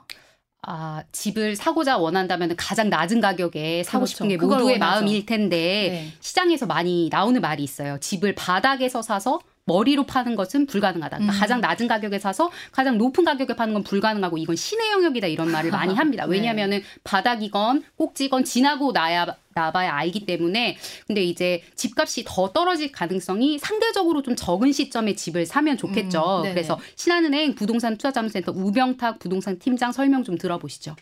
아, 0.62 1.02
집을 1.12 1.56
사고자 1.56 1.96
원한다면 1.96 2.54
가장 2.56 2.90
낮은 2.90 3.20
가격에 3.20 3.83
사고 3.83 4.00
그렇죠. 4.00 4.11
싶은 4.11 4.28
게 4.28 4.37
모두의 4.37 4.78
마음일 4.78 5.26
텐데 5.26 5.56
네. 5.90 6.12
시장에서 6.20 6.66
많이 6.66 7.09
나오는 7.11 7.40
말이 7.40 7.62
있어요. 7.62 7.98
집을 7.98 8.35
바닥에서 8.35 9.02
사서 9.02 9.40
머리로 9.64 10.05
파는 10.05 10.37
것은 10.37 10.66
불가능하다. 10.66 11.18
그러니까 11.18 11.37
음. 11.37 11.40
가장 11.40 11.61
낮은 11.61 11.88
가격에 11.88 12.18
사서 12.18 12.51
가장 12.73 12.99
높은 12.99 13.25
가격에 13.25 13.55
파는 13.55 13.75
건 13.75 13.85
불가능하고 13.85 14.38
이건 14.38 14.57
신의 14.57 14.90
영역이다 14.92 15.27
이런 15.29 15.51
말을 15.53 15.70
많이 15.70 15.94
합니다. 15.94 16.27
네. 16.27 16.33
왜냐하면은 16.33 16.79
네. 16.79 16.85
바닥이건 17.05 17.85
꼭지건 17.96 18.44
지나고 18.44 18.92
나야 18.92 19.27
나봐야 19.55 19.92
알기 19.94 20.27
때문에 20.27 20.77
근데 21.07 21.23
이제 21.23 21.62
집값이 21.75 22.25
더 22.27 22.53
떨어질 22.53 22.92
가능성이 22.92 23.59
상대적으로 23.59 24.23
좀 24.23 24.37
적은 24.37 24.73
시점에 24.73 25.14
집을 25.14 25.44
사면 25.44 25.77
좋겠죠. 25.77 26.42
음, 26.44 26.51
그래서 26.51 26.79
신한은행 26.96 27.55
부동산 27.55 27.96
투자자문센터 27.96 28.53
우병탁 28.53 29.18
부동산 29.18 29.59
팀장 29.59 29.92
설명 29.92 30.23
좀 30.25 30.38
들어보시죠. 30.38 30.94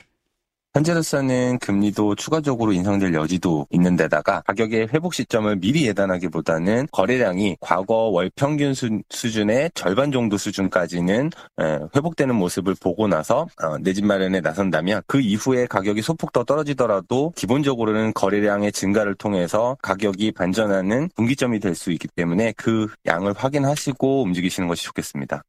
현재로서는 0.78 1.58
금리도 1.58 2.14
추가적으로 2.14 2.72
인상될 2.72 3.12
여지도 3.12 3.66
있는 3.70 3.96
데다가 3.96 4.42
가격의 4.42 4.88
회복 4.94 5.12
시점을 5.12 5.56
미리 5.56 5.88
예단하기보다는 5.88 6.86
거래량이 6.92 7.56
과거 7.60 7.94
월 8.10 8.30
평균 8.36 8.74
수, 8.74 8.88
준의 9.08 9.72
절반 9.74 10.12
정도 10.12 10.36
수준까지는 10.36 11.30
회복되는 11.96 12.32
모습을 12.32 12.76
보고 12.80 13.08
나서 13.08 13.48
어, 13.60 13.76
내집 13.78 14.06
마련에 14.06 14.40
나선다면 14.40 15.02
그 15.08 15.20
이후에 15.20 15.66
가격이 15.66 16.00
소폭 16.00 16.32
더 16.32 16.44
떨어지더라도 16.44 17.32
기본적으로는 17.34 18.12
거래량의 18.14 18.70
증가를 18.70 19.16
통해서 19.16 19.76
가격이 19.82 20.30
반전하는 20.32 21.08
분기점이 21.16 21.58
될 21.60 21.74
수 21.74 21.92
있기 21.92 22.08
때문에 22.08 22.52
그 22.56 22.88
양을 23.06 23.34
확인하시고 23.36 24.22
움직이시는 24.22 24.68
것이 24.68 24.84
좋겠습니다. 24.84 25.42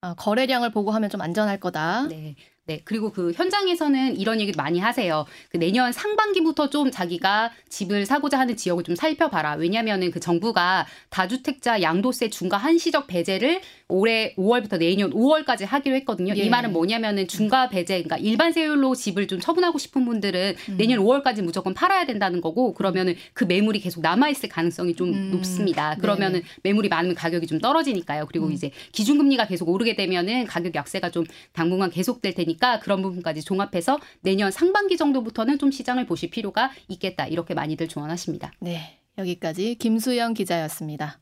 아, 0.00 0.14
거래량을 0.14 0.70
보고 0.70 0.92
하면 0.92 1.10
좀 1.10 1.20
안전할 1.20 1.58
거다. 1.58 2.06
네. 2.08 2.36
네. 2.68 2.82
그리고 2.84 3.10
그 3.10 3.32
현장에서는 3.32 4.18
이런 4.18 4.42
얘기도 4.42 4.62
많이 4.62 4.78
하세요. 4.78 5.24
그 5.48 5.56
내년 5.56 5.90
상반기부터 5.90 6.68
좀 6.68 6.90
자기가 6.90 7.50
집을 7.70 8.04
사고자 8.04 8.38
하는 8.38 8.58
지역을 8.58 8.84
좀 8.84 8.94
살펴봐라. 8.94 9.54
왜냐면은 9.54 10.10
그 10.10 10.20
정부가 10.20 10.86
다주택자 11.08 11.80
양도세 11.80 12.28
중과 12.28 12.58
한시적 12.58 13.06
배제를 13.06 13.62
올해 13.88 14.34
5월부터 14.34 14.78
내년 14.78 15.10
5월까지 15.14 15.64
하기로 15.64 15.96
했거든요. 15.96 16.34
예. 16.36 16.42
이 16.42 16.50
말은 16.50 16.74
뭐냐면은 16.74 17.26
중과 17.26 17.70
배제, 17.70 18.02
그러니까 18.02 18.18
일반 18.18 18.52
세율로 18.52 18.94
집을 18.94 19.28
좀 19.28 19.40
처분하고 19.40 19.78
싶은 19.78 20.04
분들은 20.04 20.56
음. 20.68 20.76
내년 20.76 21.00
5월까지 21.00 21.40
무조건 21.40 21.72
팔아야 21.72 22.04
된다는 22.04 22.42
거고 22.42 22.74
그러면은 22.74 23.16
그 23.32 23.44
매물이 23.44 23.80
계속 23.80 24.02
남아있을 24.02 24.50
가능성이 24.50 24.94
좀 24.94 25.14
음. 25.14 25.30
높습니다. 25.30 25.96
그러면은 25.96 26.40
네. 26.40 26.46
매물이 26.64 26.90
많으면 26.90 27.14
가격이 27.14 27.46
좀 27.46 27.60
떨어지니까요. 27.60 28.26
그리고 28.26 28.48
음. 28.48 28.52
이제 28.52 28.72
기준금리가 28.92 29.46
계속 29.46 29.70
오르게 29.70 29.96
되면은 29.96 30.44
가격 30.44 30.74
약세가 30.74 31.10
좀 31.10 31.24
당분간 31.54 31.88
계속될 31.88 32.34
테니까 32.34 32.57
그런 32.80 33.02
부분까지 33.02 33.42
종합해서 33.42 33.98
내년 34.20 34.50
상반기 34.50 34.96
정도부터는 34.96 35.58
좀 35.58 35.70
시장을 35.70 36.06
보실 36.06 36.30
필요가 36.30 36.70
있겠다. 36.88 37.26
이렇게 37.26 37.54
많이들 37.54 37.88
조언하십니다. 37.88 38.52
네. 38.60 38.98
여기까지 39.16 39.76
김수영 39.76 40.34
기자였습니다. 40.34 41.18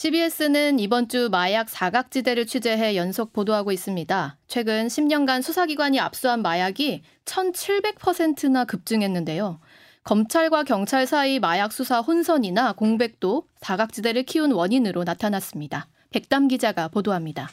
CBS는 0.00 0.78
이번 0.78 1.08
주 1.08 1.28
마약 1.28 1.68
사각지대를 1.68 2.46
취재해 2.46 2.94
연속 2.94 3.32
보도하고 3.32 3.72
있습니다. 3.72 4.38
최근 4.46 4.86
10년간 4.86 5.42
수사기관이 5.42 5.98
압수한 5.98 6.40
마약이 6.40 7.02
1,700%나 7.24 8.64
급증했는데요. 8.64 9.58
검찰과 10.04 10.62
경찰 10.62 11.04
사이 11.06 11.40
마약 11.40 11.72
수사 11.72 11.98
혼선이나 12.00 12.74
공백도 12.74 13.48
사각지대를 13.60 14.22
키운 14.22 14.52
원인으로 14.52 15.02
나타났습니다. 15.02 15.88
백담 16.10 16.46
기자가 16.46 16.86
보도합니다. 16.88 17.50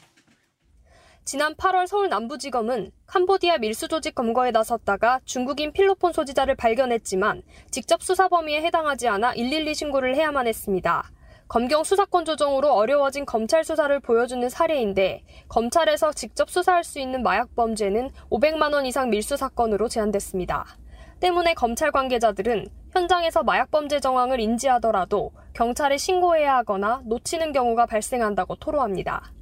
지난 1.26 1.56
8월 1.56 1.88
서울 1.88 2.08
남부지검은 2.10 2.92
캄보디아 3.08 3.58
밀수조직 3.58 4.14
검거에 4.14 4.52
나섰다가 4.52 5.22
중국인 5.26 5.74
필로폰 5.74 6.14
소지자를 6.14 6.54
발견했지만 6.54 7.42
직접 7.72 8.04
수사 8.04 8.28
범위에 8.28 8.62
해당하지 8.62 9.08
않아 9.08 9.34
112 9.34 9.74
신고를 9.74 10.16
해야만 10.16 10.46
했습니다. 10.46 11.10
검경 11.48 11.84
수사권 11.84 12.26
조정으로 12.26 12.72
어려워진 12.74 13.26
검찰 13.26 13.64
수사를 13.64 14.00
보여주는 14.02 14.48
사례인데 14.48 15.24
검찰에서 15.48 16.14
직접 16.14 16.48
수사할 16.52 16.84
수 16.84 17.00
있는 17.00 17.24
마약 17.24 17.56
범죄는 17.56 18.12
500만 18.30 18.74
원 18.74 18.86
이상 18.86 19.10
밀수 19.10 19.36
사건으로 19.36 19.88
제한됐습니다. 19.88 20.78
때문에 21.22 21.56
검찰 21.56 21.92
관계자들은 21.92 22.68
현장에서 22.92 23.42
마약 23.42 23.72
범죄 23.72 24.00
정황을 24.00 24.40
인지하더라도 24.40 25.32
경찰에 25.54 25.98
신고해야 25.98 26.58
하거나 26.58 27.02
놓치는 27.06 27.52
경우가 27.52 27.88
발생한다고 27.88 28.58
토로합니다. 28.58 29.35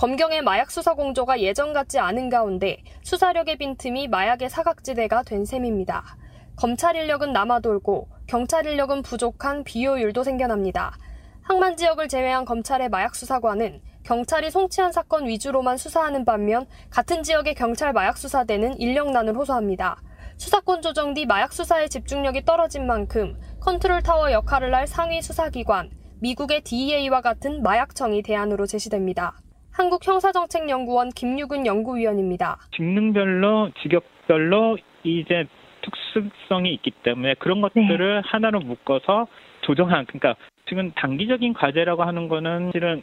검경의 0.00 0.40
마약 0.40 0.70
수사 0.70 0.94
공조가 0.94 1.40
예전 1.40 1.74
같지 1.74 1.98
않은 1.98 2.30
가운데 2.30 2.82
수사력의 3.02 3.58
빈틈이 3.58 4.08
마약의 4.08 4.48
사각지대가 4.48 5.22
된 5.24 5.44
셈입니다. 5.44 6.16
검찰 6.56 6.96
인력은 6.96 7.34
남아돌고 7.34 8.08
경찰 8.26 8.64
인력은 8.64 9.02
부족한 9.02 9.62
비효율도 9.62 10.24
생겨납니다. 10.24 10.96
항만 11.42 11.76
지역을 11.76 12.08
제외한 12.08 12.46
검찰의 12.46 12.88
마약 12.88 13.14
수사관은 13.14 13.82
경찰이 14.02 14.50
송치한 14.50 14.92
사건 14.92 15.26
위주로만 15.26 15.76
수사하는 15.76 16.24
반면 16.24 16.64
같은 16.88 17.22
지역의 17.22 17.54
경찰 17.54 17.92
마약 17.92 18.16
수사대는 18.16 18.80
인력난을 18.80 19.36
호소합니다. 19.36 20.00
수사권 20.38 20.80
조정 20.80 21.12
뒤 21.12 21.26
마약 21.26 21.52
수사의 21.52 21.90
집중력이 21.90 22.46
떨어진 22.46 22.86
만큼 22.86 23.38
컨트롤 23.60 24.02
타워 24.02 24.32
역할을 24.32 24.74
할 24.74 24.86
상위 24.86 25.20
수사기관, 25.20 25.90
미국의 26.20 26.62
DEA와 26.62 27.20
같은 27.20 27.62
마약청이 27.62 28.22
대안으로 28.22 28.66
제시됩니다. 28.66 29.34
한국형사정책연구원 29.72 31.10
김유근 31.10 31.66
연구위원입니다. 31.66 32.58
직능별로 32.74 33.70
직역별로 33.82 34.78
이제 35.04 35.46
특수성이 35.82 36.74
있기 36.74 36.90
때문에 37.02 37.34
그런 37.34 37.60
것들을 37.60 38.22
네. 38.22 38.28
하나로 38.28 38.60
묶어서 38.60 39.26
조정한 39.62 40.06
그러니까 40.06 40.36
지금 40.68 40.92
단기적인 40.92 41.54
과제라고 41.54 42.02
하는 42.04 42.28
거는 42.28 42.70
실은 42.72 43.02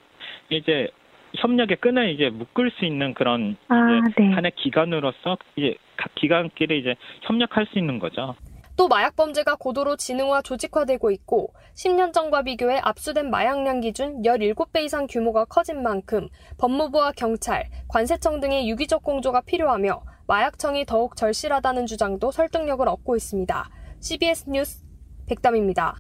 이제 0.50 0.90
협력의 1.36 1.78
끈을 1.78 2.10
이제 2.12 2.30
묶을 2.30 2.72
수 2.72 2.86
있는 2.86 3.14
그런 3.14 3.58
아, 3.68 4.02
네. 4.18 4.34
하나의 4.34 4.52
기관으로서 4.56 5.38
이제 5.56 5.76
각 5.98 6.14
기관끼리 6.16 6.80
이제 6.80 6.96
협력할 7.24 7.66
수 7.68 7.80
있는 7.80 8.00
거죠. 8.00 8.36
또 8.78 8.88
마약 8.88 9.16
범죄가 9.16 9.56
고도로 9.56 9.96
지능화 9.96 10.44
조직화되고 10.44 11.10
있고 11.10 11.52
10년 11.74 12.14
전과 12.14 12.44
비교해 12.44 12.80
압수된 12.84 13.32
마약량 13.32 13.82
기준 13.82 14.22
17배 14.22 14.84
이상 14.84 15.08
규모가 15.08 15.46
커진 15.46 15.82
만큼 15.82 16.30
법무부와 16.60 17.14
경찰, 17.14 17.70
관세청 17.88 18.40
등의 18.40 18.70
유기적 18.70 19.02
공조가 19.02 19.42
필요하며 19.42 20.04
마약청이 20.28 20.86
더욱 20.86 21.16
절실하다는 21.16 21.88
주장도 21.88 22.32
설득력을 22.32 22.88
얻고 22.88 23.16
있습니다. 23.16 23.70
CBS 24.00 24.46
뉴스 24.48 24.84
백담입니다. 25.26 25.98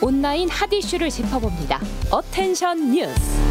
온라인 0.00 0.48
핫 0.48 0.72
이슈를 0.72 1.10
짚어봅니다. 1.10 1.80
attention 2.12 2.92
뉴스. 2.92 3.41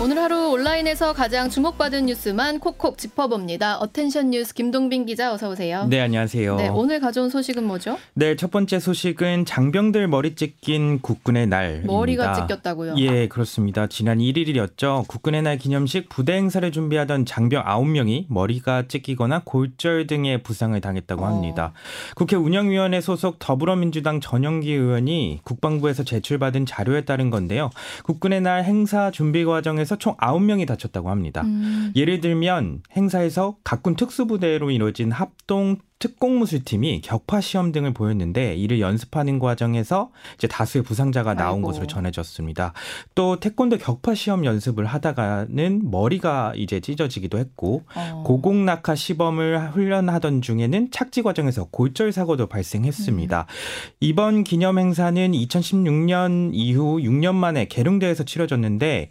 오늘 0.00 0.16
하루 0.16 0.50
온라인에서 0.50 1.12
가장 1.12 1.50
주목받은 1.50 2.06
뉴스만 2.06 2.60
콕콕 2.60 2.98
짚어봅니다. 2.98 3.78
attention 3.78 4.30
뉴스 4.30 4.54
김동빈 4.54 5.06
기자 5.06 5.32
어서 5.32 5.50
오세요. 5.50 5.88
네, 5.90 6.00
안녕하세요. 6.00 6.54
네, 6.54 6.68
오늘 6.68 7.00
가져온 7.00 7.28
소식은 7.30 7.64
뭐죠? 7.64 7.98
네, 8.14 8.36
첫 8.36 8.52
번째 8.52 8.78
소식은 8.78 9.44
장병들 9.44 10.06
머리 10.06 10.36
찢긴 10.36 11.00
국군의 11.00 11.48
날. 11.48 11.82
머리가 11.84 12.32
찢겼다고요? 12.34 12.94
예, 12.98 13.26
그렇습니다. 13.26 13.88
지난 13.88 14.18
1일이었죠. 14.18 15.08
국군의 15.08 15.42
날 15.42 15.58
기념식 15.58 16.08
부대 16.08 16.34
행사를 16.34 16.70
준비하던 16.70 17.26
장병 17.26 17.64
9명이 17.64 18.26
머리가 18.28 18.86
찢기거나 18.86 19.42
골절 19.44 20.06
등의 20.06 20.44
부상을 20.44 20.80
당했다고 20.80 21.24
어. 21.24 21.26
합니다. 21.26 21.72
어. 21.74 22.12
국회 22.14 22.36
운영위원회 22.36 23.00
소속 23.00 23.40
더불어민주당 23.40 24.20
전용기 24.20 24.70
의원이 24.72 25.40
국방부에서 25.42 26.04
제출받은 26.04 26.66
자료에 26.66 27.00
따른 27.00 27.30
건데요. 27.30 27.70
국군의 28.04 28.42
날 28.42 28.62
행사 28.62 29.10
준비 29.10 29.44
과정에서 29.44 29.87
행사에서 29.88 29.96
총 29.96 30.14
9명이 30.16 30.66
다쳤다고 30.66 31.10
합니다. 31.10 31.42
음. 31.42 31.92
예를 31.96 32.20
들면 32.20 32.82
행사에서 32.94 33.56
각군 33.64 33.96
특수부대로 33.96 34.70
이루어진 34.70 35.10
합동 35.10 35.78
특공무술팀이 35.98 37.00
격파 37.00 37.40
시험 37.40 37.72
등을 37.72 37.92
보였는데 37.92 38.54
이를 38.54 38.80
연습하는 38.80 39.38
과정에서 39.38 40.10
이제 40.36 40.46
다수의 40.46 40.84
부상자가 40.84 41.34
나온 41.34 41.56
아이고. 41.56 41.68
것으로 41.68 41.86
전해졌습니다. 41.86 42.72
또 43.14 43.40
태권도 43.40 43.78
격파 43.78 44.14
시험 44.14 44.44
연습을 44.44 44.86
하다가는 44.86 45.90
머리가 45.90 46.52
이제 46.56 46.80
찢어지기도 46.80 47.38
했고 47.38 47.82
어. 47.94 48.22
고공 48.24 48.64
낙하 48.64 48.94
시범을 48.94 49.70
훈련하던 49.72 50.42
중에는 50.42 50.90
착지 50.92 51.22
과정에서 51.22 51.64
골절 51.70 52.12
사고도 52.12 52.46
발생했습니다. 52.46 53.40
음. 53.40 53.94
이번 54.00 54.44
기념 54.44 54.78
행사는 54.78 55.32
2016년 55.32 56.50
이후 56.52 56.98
6년 56.98 57.34
만에 57.34 57.66
계룡대에서 57.66 58.24
치러졌는데 58.24 59.10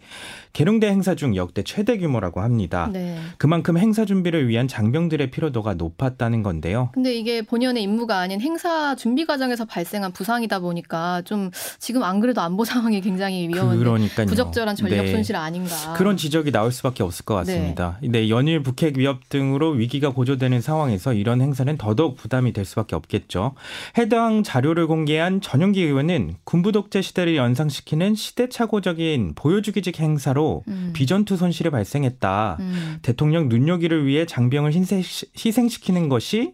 계룡대 0.52 0.88
행사 0.88 1.14
중 1.14 1.36
역대 1.36 1.62
최대 1.62 1.98
규모라고 1.98 2.40
합니다. 2.40 2.88
네. 2.92 3.18
그만큼 3.36 3.78
행사 3.78 4.04
준비를 4.04 4.48
위한 4.48 4.66
장병들의 4.66 5.30
피로도가 5.30 5.74
높았다는 5.74 6.42
건데요. 6.42 6.77
거예요. 6.78 6.90
근데 6.92 7.14
이게 7.14 7.42
본연의 7.42 7.82
임무가 7.82 8.18
아닌 8.18 8.40
행사 8.40 8.94
준비 8.94 9.26
과정에서 9.26 9.64
발생한 9.64 10.12
부상이다 10.12 10.60
보니까 10.60 11.22
좀 11.22 11.50
지금 11.78 12.02
안 12.02 12.20
그래도 12.20 12.40
안보 12.40 12.64
상황이 12.64 13.00
굉장히 13.00 13.48
위험한데 13.48 14.26
부적절한 14.26 14.76
전력 14.76 15.04
네. 15.04 15.12
손실 15.12 15.36
아닌가. 15.36 15.94
그런 15.96 16.16
지적이 16.16 16.52
나올 16.52 16.72
수밖에 16.72 17.02
없을 17.02 17.24
것 17.24 17.34
같습니다. 17.34 17.98
네. 18.02 18.08
네, 18.08 18.28
연일 18.28 18.62
북핵 18.62 18.96
위협 18.96 19.28
등으로 19.28 19.70
위기가 19.70 20.10
고조되는 20.10 20.60
상황에서 20.60 21.12
이런 21.12 21.40
행사는 21.40 21.76
더더욱 21.76 22.16
부담이 22.16 22.52
될 22.52 22.64
수밖에 22.64 22.96
없겠죠. 22.96 23.54
해당 23.96 24.42
자료를 24.42 24.86
공개한 24.86 25.40
전용기 25.40 25.82
의원은 25.82 26.36
군부 26.44 26.72
독재 26.72 27.02
시대를 27.02 27.36
연상시키는 27.36 28.14
시대착오적인 28.14 29.32
보여주기직 29.34 30.00
행사로 30.00 30.62
음. 30.68 30.90
비전투 30.94 31.36
손실이 31.36 31.70
발생했다. 31.70 32.56
음. 32.60 32.98
대통령 33.02 33.48
눈요기를 33.48 34.06
위해 34.06 34.26
장병을 34.26 34.72
희생시키는 34.72 36.08
것이 36.08 36.52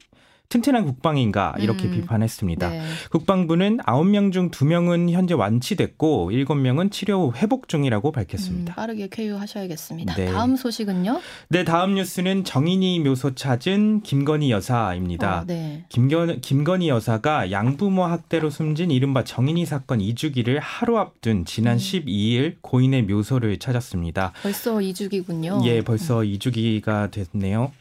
튼튼한 0.49 0.85
국방인가 0.85 1.55
이렇게 1.59 1.87
음. 1.87 1.93
비판했습니다. 1.93 2.69
네. 2.69 2.83
국방부는 3.11 3.79
9명 3.79 4.33
중 4.33 4.51
2명은 4.51 5.11
현재 5.11 5.35
완치됐고 5.35 6.31
7명은 6.31 6.93
치료 6.93 7.31
후 7.31 7.37
회복 7.37 7.69
중이라고 7.69 8.13
밝혔습니다. 8.13 8.73
음, 8.73 8.77
빠르게 8.77 9.09
쾌유하셔야겠습니다. 9.11 10.15
네. 10.15 10.27
다음 10.27 10.55
소식은요? 10.55 11.21
네, 11.49 11.65
다음 11.65 11.95
뉴스는 11.95 12.45
정인이 12.45 13.01
묘소 13.01 13.35
찾은 13.35 14.03
김건희 14.03 14.53
여사입니다. 14.53 15.41
어, 15.41 15.45
네. 15.47 15.85
김건, 15.89 16.41
김건희 16.41 16.89
여사가 16.89 17.51
양부모 17.51 18.05
학대로 18.05 18.49
숨진 18.51 18.91
이른바 18.91 19.25
정인이 19.25 19.67
사건 19.67 19.99
2주기를 19.99 20.59
하루 20.61 20.99
앞둔 20.99 21.45
지난 21.45 21.75
음. 21.75 21.79
12일 21.79 22.57
고인의 22.61 23.03
묘소를 23.05 23.59
찾았습니다. 23.59 24.33
벌써 24.43 24.77
2주기군요. 24.77 25.65
예, 25.65 25.83
벌써 25.83 26.21
음. 26.21 26.27
2주기가 26.27 27.11
됐네요. 27.11 27.73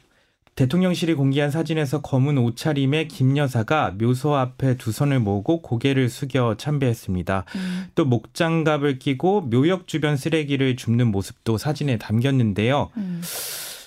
대통령실이 0.55 1.15
공개한 1.15 1.49
사진에서 1.49 2.01
검은 2.01 2.37
옷차림의 2.37 3.07
김 3.07 3.37
여사가 3.37 3.95
묘소 3.97 4.35
앞에 4.35 4.77
두 4.77 4.91
손을 4.91 5.19
모으고 5.19 5.61
고개를 5.61 6.09
숙여 6.09 6.55
참배했습니다. 6.57 7.45
음. 7.55 7.85
또 7.95 8.05
목장갑을 8.05 8.99
끼고 8.99 9.41
묘역 9.41 9.87
주변 9.87 10.15
쓰레기를 10.15 10.75
줍는 10.75 11.07
모습도 11.07 11.57
사진에 11.57 11.97
담겼는데요. 11.97 12.91
음. 12.97 13.21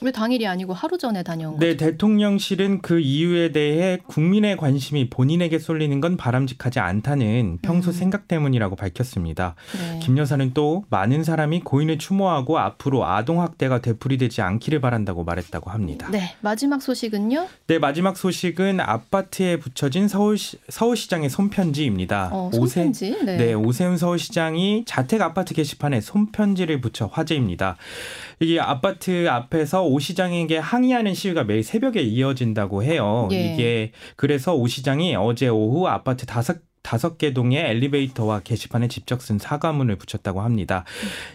왜 0.03 0.11
당일이 0.11 0.47
아니고 0.47 0.75
하루 0.75 0.99
전에 0.99 1.23
다녀온 1.23 1.59
네, 1.59 1.69
거죠? 1.69 1.85
네, 1.85 1.91
대통령실은 1.91 2.81
그 2.83 3.01
이유에 3.01 3.53
대해 3.53 3.99
국민의 4.07 4.57
관심이 4.57 5.11
본인에게 5.11 5.59
쏠리는 5.59 6.01
건 6.01 6.17
바람직하지 6.17 6.81
않다는 6.81 7.59
평소 7.63 7.91
음. 7.91 7.93
생각 7.93 8.29
때문이라고 8.29 8.77
밝혔습니다. 8.77 9.55
네. 9.79 10.01
김 10.03 10.19
여사는 10.19 10.53
또 10.55 10.85
많은 10.91 11.25
사람이 11.25 11.61
고인을 11.61 11.99
추모하고 11.99 12.59
앞으로 12.59 13.07
아동 13.07 13.41
학대가 13.41 13.81
되풀이되지 13.81 14.43
않기를 14.43 14.81
바란다고 14.81 15.25
말했다고 15.25 15.71
합니다. 15.71 16.09
네, 16.11 16.35
마지막 16.41 16.83
소식은요? 16.83 17.47
네, 17.67 17.79
마지막 17.79 18.17
소식은 18.17 18.81
아파트에 18.81 19.59
붙여진 19.59 20.09
서울시, 20.09 20.59
서울시장의 20.69 21.31
손편지입니다. 21.31 22.31
어, 22.33 22.51
손편지? 22.53 23.13
오세, 23.13 23.25
네. 23.25 23.37
네, 23.37 23.55
오세훈 23.55 23.97
서울시장이 23.97 24.85
자택 24.87 25.23
아파트 25.23 25.55
게시판에 25.55 26.01
손편지를 26.01 26.81
붙여 26.81 27.07
화제입니다. 27.07 27.77
이게 28.39 28.61
아파트 28.61 29.29
앞에서 29.29 29.85
오 29.85 29.99
시장에게 29.99 30.59
항의하는 30.59 31.15
시위가 31.15 31.45
매일 31.45 31.63
새벽에 31.63 32.03
이어진다고 32.03 32.83
해요. 32.83 33.29
예. 33.33 33.55
이게 33.55 33.93
그래서 34.17 34.55
오 34.55 34.67
시장이 34.67 35.15
어제 35.17 35.49
오후 35.49 35.87
아파트 35.87 36.27
다섯 36.27 36.59
다섯 36.87 37.19
개 37.19 37.33
동의 37.33 37.59
엘리베이터와 37.59 38.41
게시판에 38.41 38.87
직접 38.87 39.21
쓴 39.21 39.39
사과문을 39.39 39.97
붙였다고 39.97 40.41
합니다. 40.41 40.85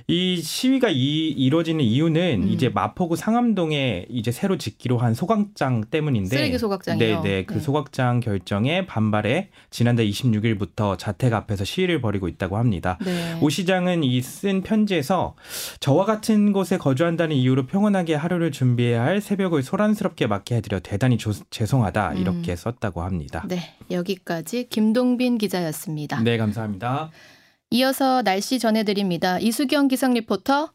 이 0.08 0.42
시위가 0.42 0.88
이, 0.90 1.28
이루어지는 1.28 1.84
이유는 1.84 2.44
음. 2.44 2.48
이제 2.48 2.70
마포구 2.70 3.18
상암동에 3.18 4.06
이제 4.10 4.32
새로 4.32 4.58
짓기로 4.58 4.98
한 4.98 5.14
소각장 5.14 5.84
때문인데 5.92 6.30
쓰레기 6.30 6.58
소각장이요. 6.58 7.22
네, 7.22 7.30
네. 7.30 7.46
그 7.46 7.56
네. 7.56 7.60
소각장 7.60 8.22
결정에 8.22 8.86
반발해 8.86 9.50
지난달 9.70 10.06
26일부터 10.08 10.98
자택 10.98 11.34
앞에서 11.34 11.66
시위를 11.66 12.00
벌이고 12.00 12.30
있다고 12.30 12.58
합니다. 12.58 12.98
네. 13.04 13.38
오 13.42 13.50
시장은 13.50 14.04
이 14.06 14.22
쓴 14.22 14.62
편지에서 14.62 15.36
저와 15.80 16.06
같은 16.06 16.54
곳에 16.54 16.78
거주한다는 16.78 17.36
이유로 17.36 17.66
평온하게 17.66 18.16
하루를 18.16 18.52
준비해야 18.52 19.04
할 19.04 19.20
새벽을 19.20 19.64
소란스럽게 19.64 20.28
맞게 20.28 20.56
해드려 20.56 20.80
대단히 20.80 21.18
조, 21.18 21.32
죄송하다 21.50 22.14
이렇게 22.14 22.54
음. 22.54 22.56
썼다고 22.56 23.02
합니다. 23.02 23.44
네, 23.48 23.76
여기까지 23.90 24.68
김동빈 24.70 25.38
기자였습니다. 25.42 26.22
네, 26.22 26.38
감사합니다. 26.38 27.12
이어서 27.72 28.22
날씨 28.22 28.60
전해드립니다. 28.60 29.40
이수경 29.40 29.88
기상 29.88 30.14
리포터. 30.14 30.72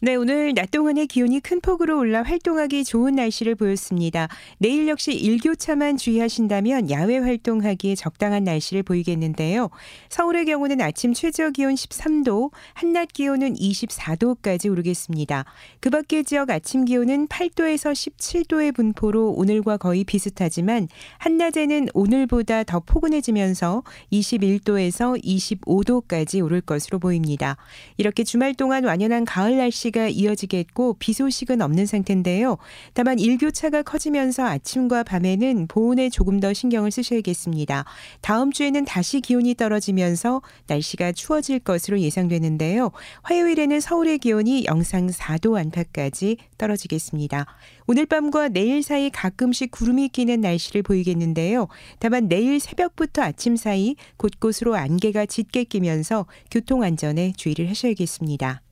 네, 0.00 0.14
오늘 0.14 0.54
낮 0.54 0.70
동안에 0.70 1.06
기온이 1.06 1.40
큰 1.40 1.60
폭으로 1.60 1.98
올라 1.98 2.22
활동하기 2.22 2.84
좋은 2.84 3.16
날씨를 3.16 3.56
보였습니다. 3.56 4.28
내일 4.58 4.86
역시 4.86 5.12
일교차만 5.12 5.96
주의하신다면 5.96 6.88
야외 6.88 7.18
활동하기에 7.18 7.96
적당한 7.96 8.44
날씨를 8.44 8.84
보이겠는데요. 8.84 9.70
서울의 10.08 10.44
경우는 10.44 10.80
아침 10.82 11.12
최저 11.14 11.50
기온 11.50 11.74
13도, 11.74 12.52
한낮 12.74 13.08
기온은 13.12 13.54
24도까지 13.54 14.70
오르겠습니다. 14.70 15.44
그 15.80 15.90
밖의 15.90 16.22
지역 16.22 16.50
아침 16.50 16.84
기온은 16.84 17.26
8도에서 17.26 17.90
17도의 17.90 18.76
분포로 18.76 19.32
오늘과 19.32 19.78
거의 19.78 20.04
비슷하지만 20.04 20.86
한낮에는 21.18 21.88
오늘보다 21.92 22.62
더 22.62 22.78
포근해지면서 22.78 23.82
21도에서 24.12 25.20
25도까지 25.24 26.44
오를 26.44 26.60
것으로 26.60 27.00
보입니다. 27.00 27.56
이렇게 27.96 28.22
주말 28.22 28.54
동안 28.54 28.84
완연한 28.84 29.24
가을 29.24 29.56
날씨 29.56 29.87
날씨가 29.88 30.08
이어지겠고 30.08 30.96
비 30.98 31.12
소식은 31.12 31.60
없는 31.60 31.86
상태인데요. 31.86 32.58
다만 32.94 33.18
일교차가 33.18 33.82
커지면서 33.82 34.44
아침과 34.44 35.02
밤에는 35.02 35.66
보온에 35.68 36.08
조금 36.10 36.40
더 36.40 36.52
신경을 36.52 36.90
쓰셔야겠습니다. 36.90 37.84
다음 38.20 38.52
주에는 38.52 38.84
다시 38.84 39.20
기온이 39.20 39.54
떨어지면서 39.54 40.42
날씨가 40.66 41.12
추워질 41.12 41.60
것으로 41.60 42.00
예상되는데요. 42.00 42.90
화요일에는 43.22 43.80
서울의 43.80 44.18
기온이 44.18 44.64
영상 44.66 45.08
4도 45.08 45.56
안팎까지 45.56 46.36
떨어지겠습니다. 46.56 47.46
오늘 47.86 48.06
밤과 48.06 48.48
내일 48.48 48.82
사이 48.82 49.10
가끔씩 49.10 49.70
구름이 49.70 50.08
끼는 50.10 50.40
날씨를 50.40 50.82
보이겠는데요. 50.82 51.68
다만 51.98 52.28
내일 52.28 52.60
새벽부터 52.60 53.22
아침 53.22 53.56
사이 53.56 53.96
곳곳으로 54.16 54.76
안개가 54.76 55.26
짙게 55.26 55.64
끼면서 55.64 56.26
교통 56.50 56.82
안전에 56.82 57.32
주의를 57.36 57.68
하셔야겠습니다. 57.70 58.62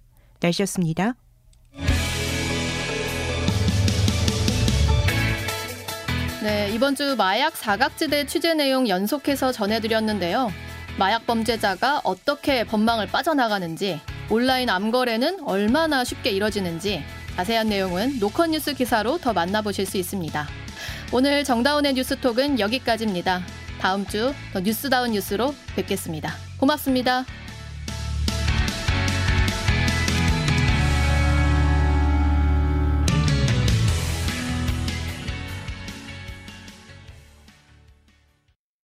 날씨였습니다. 0.46 1.14
네, 6.42 6.70
이번 6.72 6.94
주 6.94 7.16
마약 7.16 7.56
사각지대 7.56 8.26
취재 8.26 8.54
내용 8.54 8.88
연속해서 8.88 9.50
전해드렸는데요. 9.52 10.52
마약 10.98 11.26
범죄자가 11.26 12.02
어떻게 12.04 12.64
법망을 12.64 13.08
빠져나가는지, 13.08 14.00
온라인 14.30 14.70
암거래는 14.70 15.40
얼마나 15.44 16.04
쉽게 16.04 16.30
이뤄지는지 16.30 17.02
자세한 17.36 17.68
내용은 17.68 18.18
노컷뉴스 18.18 18.74
기사로 18.74 19.18
더 19.18 19.32
만나보실 19.32 19.86
수 19.86 19.98
있습니다. 19.98 20.46
오늘 21.12 21.44
정다운의 21.44 21.94
뉴스톡은 21.94 22.60
여기까지입니다. 22.60 23.42
다음 23.80 24.06
주 24.06 24.32
더 24.52 24.60
뉴스다운 24.60 25.12
뉴스로 25.12 25.54
뵙겠습니다. 25.74 26.32
고맙습니다. 26.58 27.26